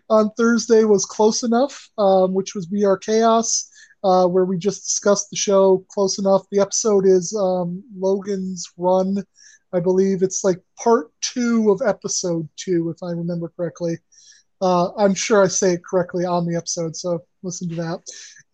[0.08, 3.68] on Thursday was Close Enough, um, which was We Are Chaos,
[4.04, 6.42] uh, where we just discussed the show Close Enough.
[6.52, 9.24] The episode is um, Logan's Run,
[9.72, 10.22] I believe.
[10.22, 13.98] It's like part two of episode two, if I remember correctly.
[14.60, 18.00] Uh, I'm sure I say it correctly on the episode, so listen to that.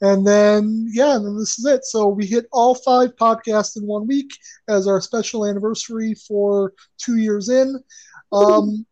[0.01, 1.85] And then, yeah, and then this is it.
[1.85, 4.31] So we hit all five podcasts in one week
[4.69, 7.83] as our special anniversary for two years in.
[8.33, 8.87] Um,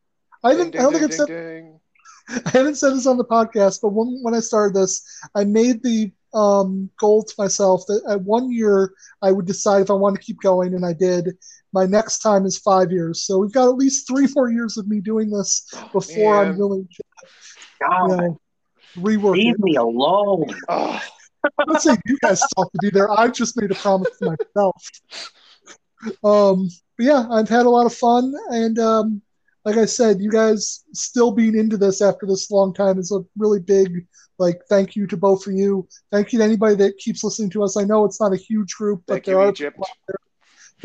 [0.45, 1.81] I, Ding, haven't, I don't ding, think I've said ding.
[2.29, 5.03] I haven't said this on the podcast, but when, when I started this,
[5.35, 9.91] I made the um, goal to myself that at one year I would decide if
[9.91, 11.39] I want to keep going, and I did.
[11.77, 14.89] My next time is five years, so we've got at least three more years of
[14.89, 16.59] me doing this before I'm Man.
[16.59, 17.03] willing to
[17.83, 18.41] God, you know,
[18.97, 19.61] rework leave it.
[19.61, 20.47] me alone.
[20.71, 20.99] Oh,
[21.67, 23.11] Let's say you guys have to be there.
[23.11, 24.91] I've just made a promise to myself.
[26.25, 29.21] Um, but yeah, I've had a lot of fun, and um,
[29.67, 33.21] like I said, you guys still being into this after this long time is a
[33.37, 34.07] really big
[34.39, 35.87] like thank you to both of you.
[36.11, 37.77] Thank you to anybody that keeps listening to us.
[37.77, 39.51] I know it's not a huge group, but thank there you, are.
[39.51, 39.79] Egypt.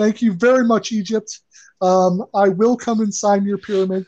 [0.02, 1.42] Thank you very much, Egypt.
[1.80, 4.08] Um, I will come and sign your pyramid,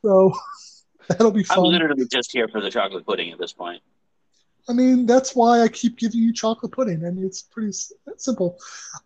[0.00, 0.32] so
[1.08, 1.58] that'll be fun.
[1.58, 3.82] I'm literally just here for the chocolate pudding at this point.
[4.68, 7.04] I mean, that's why I keep giving you chocolate pudding.
[7.04, 8.56] I mean, it's pretty s- simple.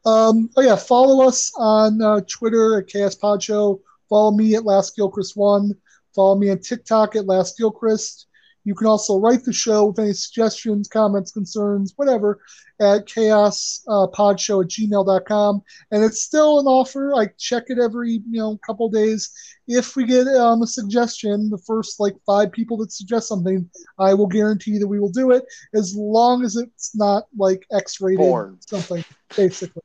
[0.05, 3.81] Um, oh yeah, follow us on uh, Twitter at Chaos Pod Show.
[4.11, 5.73] Follow me at Last Gilchrist One.
[6.15, 8.27] Follow me on TikTok at Last Gilchrist.
[8.65, 12.41] You can also write the show with any suggestions, comments, concerns, whatever,
[12.81, 15.63] at chaospodshow uh, at gmail.com.
[15.91, 17.15] And it's still an offer.
[17.15, 19.31] I check it every you know couple days.
[19.67, 24.13] If we get um, a suggestion, the first like five people that suggest something, I
[24.15, 25.45] will guarantee that we will do it
[25.75, 29.05] as long as it's not like X rated something,
[29.37, 29.83] basically.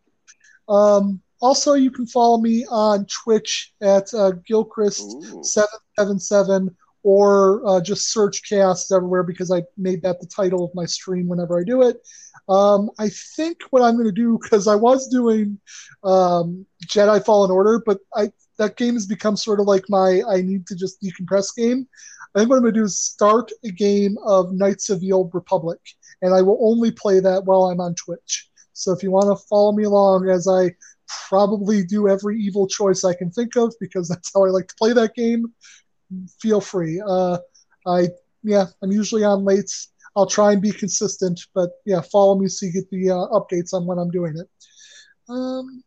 [0.67, 6.73] Um, also, you can follow me on Twitch at uh, Gilchrist777
[7.05, 11.27] or uh, just search Chaos everywhere because I made that the title of my stream
[11.27, 11.97] whenever I do it.
[12.49, 15.59] Um, I think what I'm going to do because I was doing
[16.03, 20.41] um, Jedi Fallen Order, but I that game has become sort of like my I
[20.41, 21.87] need to just decompress game.
[22.33, 25.11] I think what I'm going to do is start a game of Knights of the
[25.11, 25.79] Old Republic,
[26.23, 28.49] and I will only play that while I'm on Twitch.
[28.73, 30.71] So if you want to follow me along as I
[31.29, 34.75] probably do every evil choice I can think of because that's how I like to
[34.79, 35.53] play that game,
[36.39, 37.01] feel free.
[37.05, 37.37] Uh,
[37.87, 38.07] I
[38.43, 39.71] yeah, I'm usually on late.
[40.15, 43.73] I'll try and be consistent, but yeah, follow me so you get the uh, updates
[43.73, 44.47] on when I'm doing it.
[45.27, 45.83] Um,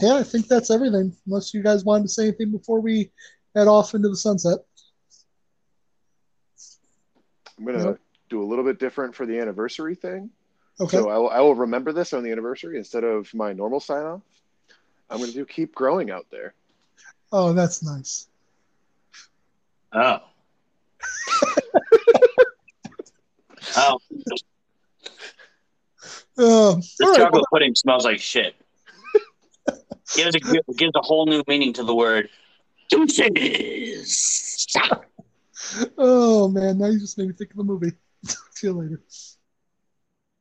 [0.00, 1.16] yeah, I think that's everything.
[1.26, 3.10] Unless you guys wanted to say anything before we
[3.54, 4.58] head off into the sunset.
[7.58, 8.00] I'm gonna Yep.
[8.28, 10.30] do a little bit different for the anniversary thing.
[10.80, 10.96] Okay.
[10.96, 14.04] So I will, I will remember this on the anniversary instead of my normal sign
[14.04, 14.22] off.
[15.10, 16.54] I'm gonna do keep growing out there.
[17.32, 18.28] oh, that's nice.
[19.94, 20.18] Oh.
[23.76, 23.98] oh,
[26.38, 28.54] Um, this all right, chocolate pudding smells like shit.
[30.16, 32.30] gives a gives a whole new meaning to the word
[32.88, 34.66] deuces.
[35.98, 37.92] oh man, now you just made me think of the movie.
[38.52, 39.02] See you later.